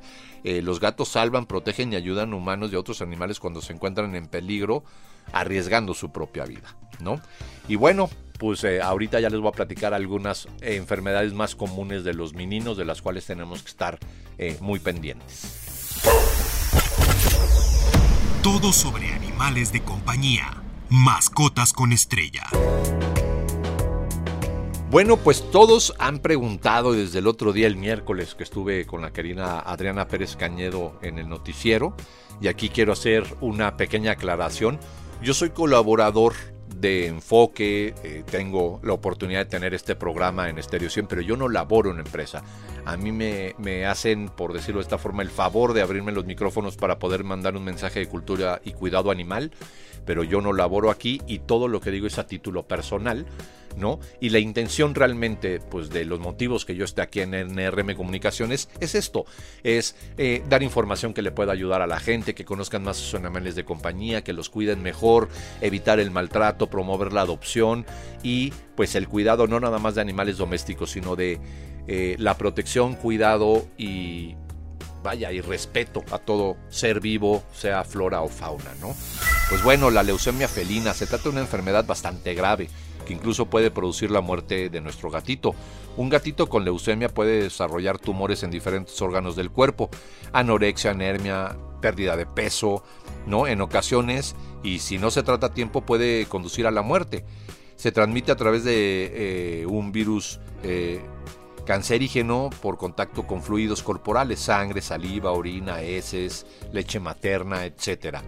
los 0.44 0.80
gatos 0.80 1.08
salvan, 1.08 1.46
protegen 1.46 1.92
y 1.92 1.96
ayudan 1.96 2.34
humanos 2.34 2.72
y 2.72 2.76
otros 2.76 3.02
animales 3.02 3.40
cuando 3.40 3.60
se 3.60 3.72
encuentran 3.72 4.14
en 4.14 4.26
peligro, 4.26 4.84
arriesgando 5.32 5.94
su 5.94 6.12
propia 6.12 6.44
vida, 6.44 6.76
¿no? 7.00 7.20
Y 7.68 7.76
bueno, 7.76 8.08
pues 8.38 8.64
eh, 8.64 8.80
ahorita 8.80 9.20
ya 9.20 9.30
les 9.30 9.40
voy 9.40 9.48
a 9.48 9.52
platicar 9.52 9.94
algunas 9.94 10.46
eh, 10.60 10.76
enfermedades 10.76 11.32
más 11.32 11.54
comunes 11.54 12.04
de 12.04 12.14
los 12.14 12.34
meninos 12.34 12.76
de 12.76 12.84
las 12.84 13.02
cuales 13.02 13.26
tenemos 13.26 13.62
que 13.62 13.68
estar 13.68 13.98
eh, 14.38 14.56
muy 14.60 14.78
pendientes. 14.78 16.02
Todo 18.42 18.72
sobre 18.72 19.12
animales 19.12 19.72
de 19.72 19.82
compañía. 19.82 20.65
Mascotas 20.88 21.72
con 21.72 21.92
estrella. 21.92 22.44
Bueno, 24.88 25.16
pues 25.16 25.50
todos 25.50 25.92
han 25.98 26.20
preguntado 26.20 26.92
desde 26.92 27.18
el 27.18 27.26
otro 27.26 27.52
día, 27.52 27.66
el 27.66 27.76
miércoles, 27.76 28.36
que 28.36 28.44
estuve 28.44 28.86
con 28.86 29.02
la 29.02 29.12
querida 29.12 29.58
Adriana 29.58 30.06
Pérez 30.06 30.36
Cañedo 30.36 30.96
en 31.02 31.18
el 31.18 31.28
noticiero, 31.28 31.96
y 32.40 32.46
aquí 32.46 32.68
quiero 32.68 32.92
hacer 32.92 33.24
una 33.40 33.76
pequeña 33.76 34.12
aclaración. 34.12 34.78
Yo 35.20 35.34
soy 35.34 35.50
colaborador 35.50 36.34
de 36.76 37.06
enfoque, 37.06 37.94
eh, 38.04 38.22
tengo 38.30 38.80
la 38.84 38.92
oportunidad 38.92 39.40
de 39.40 39.46
tener 39.46 39.74
este 39.74 39.96
programa 39.96 40.48
en 40.48 40.58
Estéreo 40.58 40.88
100, 40.88 41.08
pero 41.08 41.20
yo 41.20 41.36
no 41.36 41.48
laboro 41.48 41.90
en 41.90 41.98
empresa. 41.98 42.44
A 42.84 42.96
mí 42.96 43.10
me, 43.10 43.56
me, 43.58 43.86
hacen, 43.86 44.28
por 44.28 44.52
decirlo 44.52 44.80
de 44.80 44.84
esta 44.84 44.98
forma, 44.98 45.22
el 45.22 45.30
favor 45.30 45.72
de 45.72 45.82
abrirme 45.82 46.12
los 46.12 46.26
micrófonos 46.26 46.76
para 46.76 47.00
poder 47.00 47.24
mandar 47.24 47.56
un 47.56 47.64
mensaje 47.64 47.98
de 47.98 48.08
cultura 48.08 48.60
y 48.64 48.72
cuidado 48.72 49.10
animal, 49.10 49.50
pero 50.06 50.24
yo 50.24 50.40
no 50.40 50.52
laboro 50.52 50.90
aquí 50.90 51.20
y 51.26 51.40
todo 51.40 51.68
lo 51.68 51.80
que 51.80 51.90
digo 51.90 52.06
es 52.06 52.18
a 52.18 52.26
título 52.26 52.66
personal. 52.66 53.26
¿no? 53.76 54.00
Y 54.20 54.30
la 54.30 54.38
intención 54.38 54.94
realmente, 54.94 55.60
pues 55.60 55.90
de 55.90 56.04
los 56.04 56.18
motivos 56.18 56.64
que 56.64 56.74
yo 56.74 56.84
esté 56.84 57.02
aquí 57.02 57.20
en 57.20 57.34
NRM 57.34 57.94
Comunicaciones, 57.94 58.68
es 58.80 58.94
esto, 58.94 59.26
es 59.62 59.94
eh, 60.16 60.42
dar 60.48 60.62
información 60.62 61.12
que 61.12 61.22
le 61.22 61.30
pueda 61.30 61.52
ayudar 61.52 61.82
a 61.82 61.86
la 61.86 62.00
gente, 62.00 62.34
que 62.34 62.46
conozcan 62.46 62.82
más 62.82 62.96
sus 62.96 63.14
animales 63.14 63.54
de 63.54 63.64
compañía, 63.64 64.24
que 64.24 64.32
los 64.32 64.48
cuiden 64.48 64.82
mejor, 64.82 65.28
evitar 65.60 66.00
el 66.00 66.10
maltrato, 66.10 66.68
promover 66.68 67.12
la 67.12 67.20
adopción 67.22 67.84
y 68.22 68.52
pues 68.74 68.94
el 68.94 69.08
cuidado 69.08 69.46
no 69.46 69.60
nada 69.60 69.78
más 69.78 69.94
de 69.94 70.00
animales 70.00 70.38
domésticos, 70.38 70.90
sino 70.90 71.14
de 71.14 71.38
eh, 71.86 72.16
la 72.18 72.36
protección, 72.36 72.94
cuidado 72.94 73.66
y 73.78 74.36
vaya, 75.06 75.30
y 75.30 75.40
respeto 75.40 76.04
a 76.10 76.18
todo 76.18 76.56
ser 76.68 77.00
vivo, 77.00 77.44
sea 77.52 77.84
flora 77.84 78.22
o 78.22 78.28
fauna, 78.28 78.74
¿no? 78.80 78.94
Pues 79.48 79.62
bueno, 79.62 79.90
la 79.90 80.02
leucemia 80.02 80.48
felina 80.48 80.92
se 80.94 81.06
trata 81.06 81.24
de 81.24 81.30
una 81.30 81.40
enfermedad 81.42 81.86
bastante 81.86 82.34
grave 82.34 82.68
que 83.06 83.14
incluso 83.14 83.46
puede 83.46 83.70
producir 83.70 84.10
la 84.10 84.20
muerte 84.20 84.68
de 84.68 84.80
nuestro 84.80 85.10
gatito. 85.10 85.54
Un 85.96 86.08
gatito 86.08 86.48
con 86.48 86.64
leucemia 86.64 87.08
puede 87.08 87.44
desarrollar 87.44 87.98
tumores 87.98 88.42
en 88.42 88.50
diferentes 88.50 89.00
órganos 89.00 89.36
del 89.36 89.52
cuerpo, 89.52 89.90
anorexia, 90.32 90.90
anemia, 90.90 91.56
pérdida 91.80 92.16
de 92.16 92.26
peso, 92.26 92.82
¿no? 93.26 93.46
En 93.46 93.60
ocasiones, 93.60 94.34
y 94.64 94.80
si 94.80 94.98
no 94.98 95.12
se 95.12 95.22
trata 95.22 95.46
a 95.46 95.54
tiempo, 95.54 95.82
puede 95.82 96.26
conducir 96.26 96.66
a 96.66 96.72
la 96.72 96.82
muerte. 96.82 97.24
Se 97.76 97.92
transmite 97.92 98.32
a 98.32 98.36
través 98.36 98.64
de 98.64 99.60
eh, 99.62 99.66
un 99.66 99.92
virus 99.92 100.40
eh, 100.64 101.00
cancerígeno 101.66 102.48
por 102.62 102.78
contacto 102.78 103.26
con 103.26 103.42
fluidos 103.42 103.82
corporales, 103.82 104.40
sangre, 104.40 104.80
saliva, 104.80 105.32
orina, 105.32 105.82
heces, 105.82 106.46
leche 106.72 107.00
materna, 107.00 107.66
etc. 107.66 108.18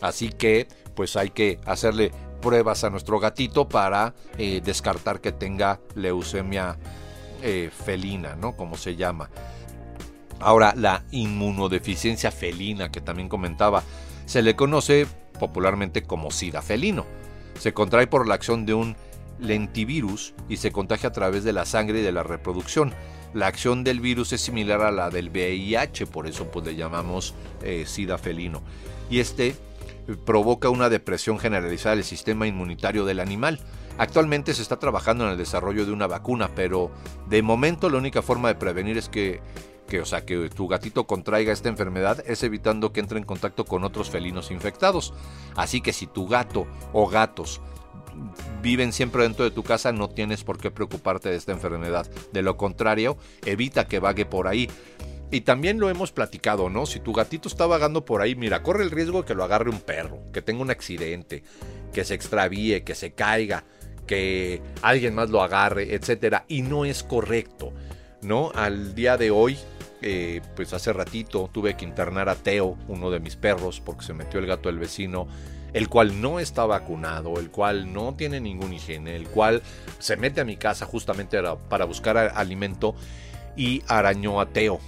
Así 0.00 0.28
que, 0.28 0.68
pues 0.94 1.16
hay 1.16 1.30
que 1.30 1.58
hacerle 1.64 2.12
pruebas 2.40 2.84
a 2.84 2.90
nuestro 2.90 3.18
gatito 3.18 3.68
para 3.68 4.14
eh, 4.38 4.60
descartar 4.64 5.20
que 5.20 5.32
tenga 5.32 5.80
leucemia 5.94 6.78
eh, 7.42 7.70
felina, 7.84 8.36
¿no? 8.36 8.56
Como 8.56 8.76
se 8.76 8.94
llama. 8.94 9.30
Ahora, 10.38 10.74
la 10.76 11.02
inmunodeficiencia 11.10 12.30
felina, 12.30 12.90
que 12.90 13.00
también 13.00 13.28
comentaba, 13.28 13.82
se 14.26 14.42
le 14.42 14.54
conoce 14.54 15.06
popularmente 15.40 16.02
como 16.02 16.30
SIDA 16.30 16.62
felino. 16.62 17.06
Se 17.58 17.72
contrae 17.72 18.06
por 18.06 18.28
la 18.28 18.34
acción 18.34 18.66
de 18.66 18.74
un 18.74 18.96
lentivirus 19.38 20.34
y 20.48 20.56
se 20.56 20.72
contagia 20.72 21.10
a 21.10 21.12
través 21.12 21.44
de 21.44 21.52
la 21.52 21.64
sangre 21.64 22.00
y 22.00 22.02
de 22.02 22.12
la 22.12 22.22
reproducción. 22.22 22.92
La 23.34 23.48
acción 23.48 23.84
del 23.84 24.00
virus 24.00 24.32
es 24.32 24.40
similar 24.40 24.80
a 24.82 24.90
la 24.90 25.10
del 25.10 25.30
VIH, 25.30 26.06
por 26.06 26.26
eso 26.26 26.50
pues 26.50 26.64
le 26.64 26.76
llamamos 26.76 27.34
eh, 27.62 27.84
SIDA 27.86 28.18
felino. 28.18 28.62
Y 29.10 29.20
este 29.20 29.56
provoca 30.24 30.70
una 30.70 30.88
depresión 30.88 31.38
generalizada 31.38 31.96
del 31.96 32.04
sistema 32.04 32.46
inmunitario 32.46 33.04
del 33.04 33.20
animal. 33.20 33.60
Actualmente 33.98 34.54
se 34.54 34.62
está 34.62 34.78
trabajando 34.78 35.24
en 35.24 35.32
el 35.32 35.38
desarrollo 35.38 35.84
de 35.84 35.92
una 35.92 36.06
vacuna, 36.06 36.50
pero 36.54 36.90
de 37.28 37.42
momento 37.42 37.90
la 37.90 37.98
única 37.98 38.22
forma 38.22 38.48
de 38.48 38.54
prevenir 38.54 38.98
es 38.98 39.08
que, 39.08 39.40
que, 39.88 40.00
o 40.00 40.04
sea, 40.04 40.24
que 40.24 40.48
tu 40.50 40.68
gatito 40.68 41.06
contraiga 41.06 41.52
esta 41.52 41.68
enfermedad 41.68 42.22
es 42.26 42.42
evitando 42.42 42.92
que 42.92 43.00
entre 43.00 43.18
en 43.18 43.24
contacto 43.24 43.64
con 43.64 43.84
otros 43.84 44.10
felinos 44.10 44.50
infectados. 44.50 45.12
Así 45.56 45.80
que 45.80 45.92
si 45.92 46.06
tu 46.06 46.28
gato 46.28 46.66
o 46.92 47.08
gatos 47.08 47.60
viven 48.66 48.92
siempre 48.92 49.22
dentro 49.22 49.44
de 49.44 49.52
tu 49.52 49.62
casa, 49.62 49.92
no 49.92 50.08
tienes 50.08 50.42
por 50.42 50.58
qué 50.58 50.72
preocuparte 50.72 51.28
de 51.28 51.36
esta 51.36 51.52
enfermedad. 51.52 52.04
De 52.32 52.42
lo 52.42 52.56
contrario, 52.56 53.16
evita 53.44 53.86
que 53.86 54.00
vague 54.00 54.26
por 54.26 54.48
ahí. 54.48 54.68
Y 55.30 55.42
también 55.42 55.78
lo 55.78 55.88
hemos 55.88 56.10
platicado, 56.10 56.68
¿no? 56.68 56.84
Si 56.84 56.98
tu 56.98 57.12
gatito 57.12 57.46
está 57.46 57.66
vagando 57.66 58.04
por 58.04 58.22
ahí, 58.22 58.34
mira, 58.34 58.64
corre 58.64 58.82
el 58.82 58.90
riesgo 58.90 59.20
de 59.20 59.28
que 59.28 59.34
lo 59.36 59.44
agarre 59.44 59.70
un 59.70 59.78
perro, 59.78 60.18
que 60.32 60.42
tenga 60.42 60.62
un 60.62 60.72
accidente, 60.72 61.44
que 61.92 62.04
se 62.04 62.14
extravíe, 62.14 62.82
que 62.82 62.96
se 62.96 63.12
caiga, 63.12 63.62
que 64.04 64.60
alguien 64.82 65.14
más 65.14 65.30
lo 65.30 65.42
agarre, 65.42 65.94
etcétera. 65.94 66.44
Y 66.48 66.62
no 66.62 66.84
es 66.84 67.04
correcto, 67.04 67.72
¿no? 68.22 68.50
Al 68.52 68.96
día 68.96 69.16
de 69.16 69.30
hoy, 69.30 69.56
eh, 70.02 70.40
pues 70.56 70.72
hace 70.72 70.92
ratito 70.92 71.48
tuve 71.52 71.76
que 71.76 71.84
internar 71.84 72.28
a 72.28 72.34
Teo, 72.34 72.76
uno 72.88 73.12
de 73.12 73.20
mis 73.20 73.36
perros, 73.36 73.80
porque 73.80 74.04
se 74.04 74.12
metió 74.12 74.40
el 74.40 74.46
gato 74.46 74.68
del 74.68 74.80
vecino, 74.80 75.28
el 75.72 75.88
cual 75.88 76.20
no 76.20 76.40
está 76.40 76.64
vacunado, 76.66 77.38
el 77.38 77.50
cual 77.50 77.92
no 77.92 78.14
tiene 78.14 78.40
ningún 78.40 78.72
higiene, 78.72 79.16
el 79.16 79.28
cual 79.28 79.62
se 79.98 80.16
mete 80.16 80.40
a 80.40 80.44
mi 80.44 80.56
casa 80.56 80.86
justamente 80.86 81.38
para 81.68 81.84
buscar 81.84 82.16
alimento 82.16 82.94
y 83.56 83.82
arañó 83.88 84.40
a 84.40 84.46
Teo. 84.46 84.80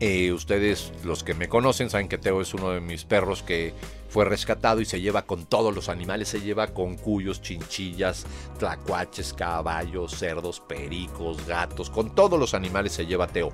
Eh, 0.00 0.32
ustedes, 0.32 0.92
los 1.04 1.24
que 1.24 1.34
me 1.34 1.48
conocen, 1.48 1.88
saben 1.88 2.08
que 2.08 2.18
Teo 2.18 2.40
es 2.40 2.52
uno 2.52 2.70
de 2.70 2.80
mis 2.80 3.04
perros 3.04 3.42
que 3.42 3.72
fue 4.14 4.24
rescatado 4.24 4.80
y 4.80 4.84
se 4.84 5.00
lleva 5.00 5.22
con 5.22 5.44
todos 5.44 5.74
los 5.74 5.88
animales, 5.88 6.28
se 6.28 6.40
lleva 6.40 6.68
con 6.68 6.96
cuyos, 6.96 7.42
chinchillas, 7.42 8.24
tlacuaches, 8.60 9.34
caballos, 9.34 10.12
cerdos, 10.12 10.60
pericos, 10.60 11.44
gatos, 11.48 11.90
con 11.90 12.14
todos 12.14 12.38
los 12.38 12.54
animales 12.54 12.92
se 12.92 13.06
lleva 13.06 13.26
Teo. 13.26 13.52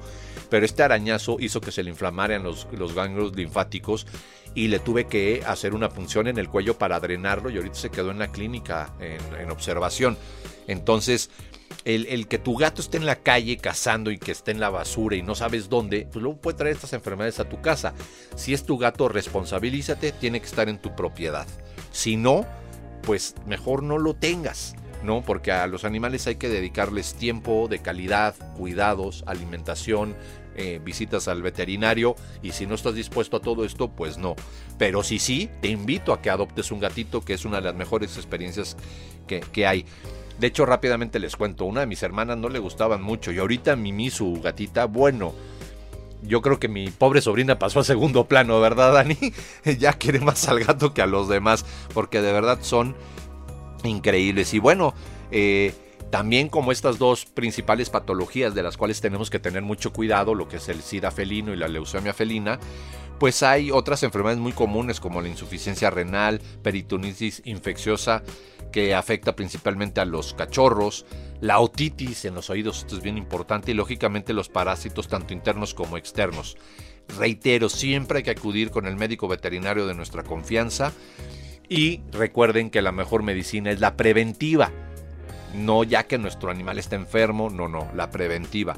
Pero 0.51 0.67
este 0.67 0.83
arañazo 0.83 1.39
hizo 1.41 1.63
que 1.63 1.73
se 1.73 1.83
le 1.83 1.89
inflamaran 1.89 2.43
los, 2.43 2.67
ganglios 2.95 3.35
linfáticos 3.35 4.07
y 4.55 4.69
le 4.69 4.81
tuve 4.81 5.07
que 5.07 5.43
hacer 5.47 5.73
una 5.73 5.89
punción 5.89 6.27
en 6.27 6.37
el 6.37 6.51
cuello 6.51 6.77
para 6.77 7.01
drenarlo 7.01 7.49
y 7.49 7.57
ahorita 7.57 7.77
se 7.77 7.91
quedó 7.91 8.11
en 8.11 8.19
la 8.19 8.31
clínica 8.31 8.93
en 9.01 9.51
observación. 9.51 10.19
Entonces, 10.67 11.31
el, 11.85 12.29
que 12.29 12.39
tu 12.39 12.57
gato 12.57 12.81
esté 12.81 12.97
en 12.99 13.07
la 13.07 13.17
calle 13.17 13.57
cazando 13.57 14.11
y 14.11 14.19
que 14.19 14.33
esté 14.33 14.51
en 14.51 14.61
la 14.61 14.71
basura 14.71 15.17
y 15.17 15.23
no 15.23 15.35
sabes 15.35 15.69
dónde, 15.69 16.07
pues 16.11 16.23
luego 16.23 16.41
puede 16.41 16.59
traer 16.59 16.77
estas 16.77 16.93
enfermedades 16.93 17.41
a 17.41 17.49
tu 17.49 17.61
casa. 17.61 17.95
Si 18.37 18.53
es 18.55 18.65
tu 18.65 18.79
gato, 18.79 19.09
responsabilízate, 19.09 20.13
tiene 20.13 20.41
que 20.41 20.47
estar 20.47 20.69
en 20.69 20.79
tu 20.79 20.95
propiedad. 20.95 21.47
Si 21.91 22.17
no, 22.17 22.47
pues 23.03 23.35
mejor 23.47 23.83
no 23.83 23.99
lo 23.99 24.15
tengas. 24.15 24.75
¿no? 25.03 25.23
Porque 25.23 25.51
a 25.51 25.67
los 25.67 25.87
animales 25.87 26.27
hay 26.27 26.37
que 26.37 26.51
dedicarles 26.51 27.15
tiempo 27.15 27.69
de 27.69 27.79
calidad, 27.79 28.35
cuidados, 28.55 29.25
alimentación, 29.27 30.15
eh, 30.57 30.79
visitas 30.85 31.27
al 31.29 31.43
veterinario 31.43 32.17
y 32.43 32.53
si 32.53 32.67
no 32.67 32.75
estás 32.75 32.95
dispuesto 32.95 33.39
a 33.39 33.41
todo 33.41 33.65
esto, 33.65 33.91
pues 33.91 34.19
no. 34.19 34.37
Pero 34.79 35.03
si 35.03 35.19
sí, 35.19 35.49
te 35.63 35.69
invito 35.69 36.13
a 36.13 36.21
que 36.21 36.29
adoptes 36.29 36.71
un 36.71 36.81
gatito, 36.81 37.23
que 37.23 37.35
es 37.35 37.45
una 37.45 37.57
de 37.59 37.63
las 37.63 37.75
mejores 37.75 38.17
experiencias 38.17 38.77
que, 39.27 39.41
que 39.41 39.67
hay. 39.67 39.87
De 40.41 40.47
hecho, 40.47 40.65
rápidamente 40.65 41.19
les 41.19 41.37
cuento, 41.37 41.67
una 41.67 41.81
de 41.81 41.87
mis 41.87 42.03
hermanas 42.03 42.39
no 42.39 42.49
le 42.49 42.59
gustaban 42.59 43.03
mucho 43.03 43.31
y 43.31 43.39
ahorita 43.39 43.77
Mimi, 43.77 44.09
su 44.09 44.41
gatita, 44.43 44.87
bueno, 44.87 45.35
yo 46.23 46.41
creo 46.41 46.59
que 46.59 46.67
mi 46.67 46.89
pobre 46.89 47.21
sobrina 47.21 47.59
pasó 47.59 47.81
a 47.81 47.85
segundo 47.85 48.25
plano, 48.25 48.59
¿verdad, 48.59 48.95
Dani? 48.95 49.19
ya 49.79 49.93
quiere 49.93 50.21
más 50.21 50.49
al 50.49 50.65
gato 50.65 50.95
que 50.95 51.03
a 51.03 51.07
los 51.07 51.29
demás, 51.29 51.67
porque 51.93 52.23
de 52.23 52.33
verdad 52.33 52.59
son 52.63 52.97
increíbles. 53.85 54.55
Y 54.55 54.61
bueno, 54.61 54.95
eh, 55.31 55.75
también 56.11 56.49
como 56.49 56.73
estas 56.73 56.99
dos 56.99 57.27
principales 57.27 57.91
patologías 57.91 58.55
de 58.55 58.63
las 58.63 58.79
cuales 58.79 59.03
tenemos 59.03 59.29
que 59.29 59.41
tener 59.41 59.61
mucho 59.61 59.93
cuidado, 59.93 60.35
lo 60.35 60.49
que 60.49 60.57
es 60.57 60.71
el 60.71 60.81
SIDA 60.81 61.11
felino 61.11 61.53
y 61.53 61.57
la 61.57 61.69
leucemia 61.69 62.15
felina, 62.15 62.59
pues 63.19 63.43
hay 63.43 63.71
otras 63.71 64.03
enfermedades 64.03 64.41
muy 64.41 64.53
comunes 64.53 65.01
como 65.01 65.21
la 65.21 65.29
insuficiencia 65.29 65.91
renal, 65.91 66.41
peritonitis 66.63 67.43
infecciosa, 67.45 68.23
que 68.71 68.95
afecta 68.95 69.37
principalmente 69.37 70.01
a 70.01 70.05
los 70.05 70.35
cachorros, 70.35 71.07
la 71.41 71.61
otitis 71.61 72.25
en 72.25 72.35
los 72.35 72.51
oídos, 72.51 72.79
esto 72.79 72.97
es 72.97 73.03
bien 73.03 73.19
importante, 73.19 73.73
y 73.73 73.75
lógicamente 73.75 74.33
los 74.33 74.49
parásitos 74.49 75.09
tanto 75.09 75.33
internos 75.35 75.75
como 75.75 75.97
externos. 75.97 76.57
Reitero, 77.19 77.69
siempre 77.69 78.19
hay 78.19 78.25
que 78.25 78.31
acudir 78.31 78.71
con 78.71 78.87
el 78.87 78.97
médico 78.97 79.29
veterinario 79.29 79.87
de 79.87 79.95
nuestra 79.95 80.23
confianza 80.23 80.93
y 81.69 82.01
recuerden 82.13 82.71
que 82.71 82.83
la 82.83 82.93
mejor 82.93 83.23
medicina 83.23 83.71
es 83.71 83.81
la 83.81 83.97
preventiva, 83.97 84.71
no 85.55 85.85
ya 85.85 86.05
que 86.05 86.19
nuestro 86.19 86.51
animal 86.51 86.79
está 86.79 86.97
enfermo, 86.97 87.51
no, 87.51 87.69
no, 87.69 87.91
la 87.95 88.11
preventiva. 88.11 88.77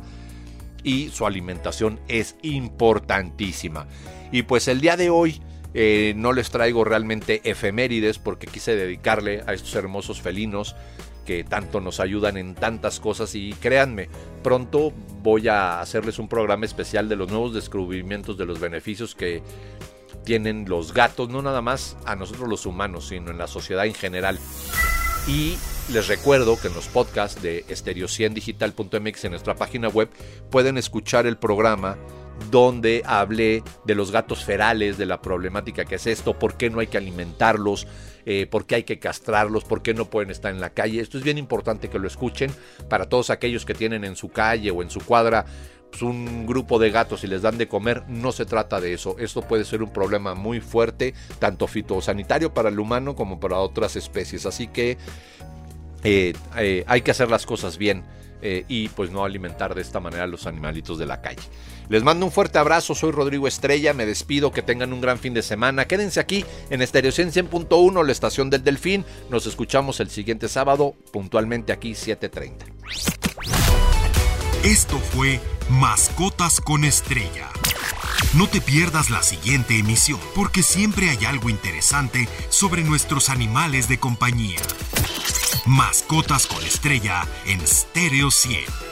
Y 0.85 1.09
su 1.11 1.27
alimentación 1.27 2.01
es 2.09 2.37
importantísima. 2.43 3.87
Y 4.31 4.43
pues 4.43 4.69
el 4.69 4.81
día 4.81 4.97
de 4.97 5.11
hoy 5.11 5.41
eh, 5.75 6.15
no 6.17 6.33
les 6.33 6.51
traigo 6.51 6.85
realmente 6.85 7.41
efemérides 7.45 8.19
porque 8.19 8.47
quise 8.47 8.77
dedicarle 8.77 9.43
a 9.47 9.55
estos 9.55 9.75
hermosos 9.75 10.21
felinos 10.21 10.77
que 11.25 11.45
tanto 11.45 11.81
nos 11.81 12.01
ayudan 12.01 12.37
en 12.37 12.55
tantas 12.55 13.01
cosas 13.01 13.35
y 13.35 13.53
créanme, 13.55 14.09
pronto 14.43 14.93
voy 15.23 15.49
a 15.49 15.81
hacerles 15.81 16.19
un 16.19 16.29
programa 16.29 16.67
especial 16.67 17.09
de 17.09 17.17
los 17.17 17.31
nuevos 17.31 17.55
descubrimientos 17.55 18.37
de 18.37 18.47
los 18.47 18.59
beneficios 18.61 19.15
que 19.15 19.43
tienen 20.25 20.67
los 20.69 20.93
gatos, 20.93 21.29
no 21.29 21.43
nada 21.43 21.63
más 21.63 21.97
a 22.05 22.17
nosotros 22.17 22.49
los 22.49 22.67
humanos, 22.67 23.09
sino 23.09 23.31
en 23.31 23.39
la 23.39 23.47
sociedad 23.47 23.87
en 23.87 23.95
general. 23.95 24.39
Y 25.27 25.57
les 25.93 26.09
recuerdo 26.09 26.59
que 26.61 26.69
en 26.69 26.75
los 26.75 26.89
podcasts 26.89 27.41
de 27.43 27.65
estereociendigital.mx 27.69 29.25
en 29.25 29.31
nuestra 29.31 29.55
página 29.55 29.89
web 29.89 30.09
pueden 30.51 30.79
escuchar 30.79 31.27
el 31.27 31.37
programa 31.37 31.97
donde 32.51 33.03
hablé 33.07 33.63
de 33.85 33.95
los 33.95 34.11
gatos 34.11 34.45
ferales, 34.45 34.99
de 34.99 35.07
la 35.07 35.21
problemática 35.21 35.85
que 35.85 35.97
es 35.97 36.07
esto, 36.07 36.39
por 36.39 36.57
qué 36.57 36.71
no 36.71 36.81
hay 36.81 36.87
que 36.87 36.99
alimentarlos, 36.99 37.87
eh, 38.25 38.47
por 38.47 38.67
qué 38.67 38.77
hay 38.77 38.83
que 38.85 38.99
castrarlos, 38.99 39.65
por 39.65 39.83
qué 39.83 39.95
no 39.95 40.07
pueden 40.07 40.31
estar 40.31 40.53
en 40.53 40.61
la 40.61 40.71
calle. 40.71 41.01
Esto 41.01 41.19
es 41.19 41.25
bien 41.25 41.39
importante 41.39 41.89
que 41.89 41.99
lo 41.99 42.07
escuchen 42.07 42.51
para 42.89 43.09
todos 43.09 43.31
aquellos 43.31 43.65
que 43.65 43.75
tienen 43.75 44.05
en 44.05 44.17
su 44.17 44.31
calle 44.31 44.71
o 44.71 44.83
en 44.83 44.91
su 44.91 45.01
cuadra 45.01 45.45
pues, 45.93 46.03
un 46.03 46.47
grupo 46.47 46.79
de 46.79 46.91
gatos 46.91 47.23
y 47.23 47.27
les 47.27 47.43
dan 47.43 47.59
de 47.59 47.69
comer, 47.69 48.05
no 48.09 48.33
se 48.33 48.47
trata 48.47 48.81
de 48.81 48.95
eso. 48.95 49.17
Esto 49.19 49.43
puede 49.43 49.65
ser 49.65 49.83
un 49.83 49.93
problema 49.93 50.35
muy 50.35 50.61
fuerte, 50.61 51.15
tanto 51.39 51.67
fitosanitario 51.67 52.55
para 52.55 52.71
el 52.71 52.81
humano 52.81 53.15
como 53.15 53.39
para 53.39 53.59
otras 53.59 53.95
especies. 53.97 54.47
Así 54.47 54.69
que 54.69 54.97
eh, 56.03 56.33
eh, 56.57 56.85
hay 56.87 57.03
que 57.03 57.11
hacer 57.11 57.31
las 57.31 57.45
cosas 57.45 57.77
bien. 57.77 58.05
Y 58.43 58.89
pues 58.89 59.11
no 59.11 59.25
alimentar 59.25 59.75
de 59.75 59.83
esta 59.83 60.01
manera 60.01 60.25
a 60.25 60.27
los 60.27 60.47
animalitos 60.47 60.99
de 60.99 61.07
la 61.07 61.21
calle. 61.21 61.43
Les 61.89 62.03
mando 62.03 62.27
un 62.27 62.33
fuerte 62.33 62.59
abrazo, 62.59 62.95
soy 62.95 63.13
Rodrigo 63.13 63.47
Estrella, 63.47 63.93
me 63.93 64.07
despido, 64.07 64.51
que 64.51 64.63
tengan 64.63 64.93
un 64.93 65.01
gran 65.01 65.19
fin 65.19 65.35
de 65.35 65.43
semana. 65.43 65.87
Quédense 65.87 66.21
aquí 66.21 66.45
en 66.71 66.83
Estereo 66.83 67.13
100.1, 67.13 68.05
la 68.05 68.13
estación 68.13 68.51
del 68.51 68.65
Delfín. 68.65 69.05
Nos 69.31 69.47
escuchamos 69.47 70.01
el 70.01 70.11
siguiente 70.11 70.49
sábado, 70.49 70.95
puntualmente 71.13 71.73
aquí 71.73 71.93
7.30. 71.93 72.55
Esto 74.65 74.99
fue 74.99 75.41
Mascotas 75.69 76.61
con 76.61 76.85
Estrella. 76.85 77.49
No 78.35 78.47
te 78.47 78.61
pierdas 78.61 79.11
la 79.11 79.23
siguiente 79.23 79.79
emisión, 79.79 80.21
porque 80.35 80.63
siempre 80.63 81.11
hay 81.11 81.25
algo 81.27 81.51
interesante 81.51 82.29
sobre 82.49 82.83
nuestros 82.83 83.29
animales 83.29 83.89
de 83.89 83.99
compañía. 83.99 84.61
Mascotas 85.67 86.47
con 86.47 86.63
estrella 86.65 87.27
en 87.47 87.65
Stereo 87.67 88.31
100. 88.31 88.92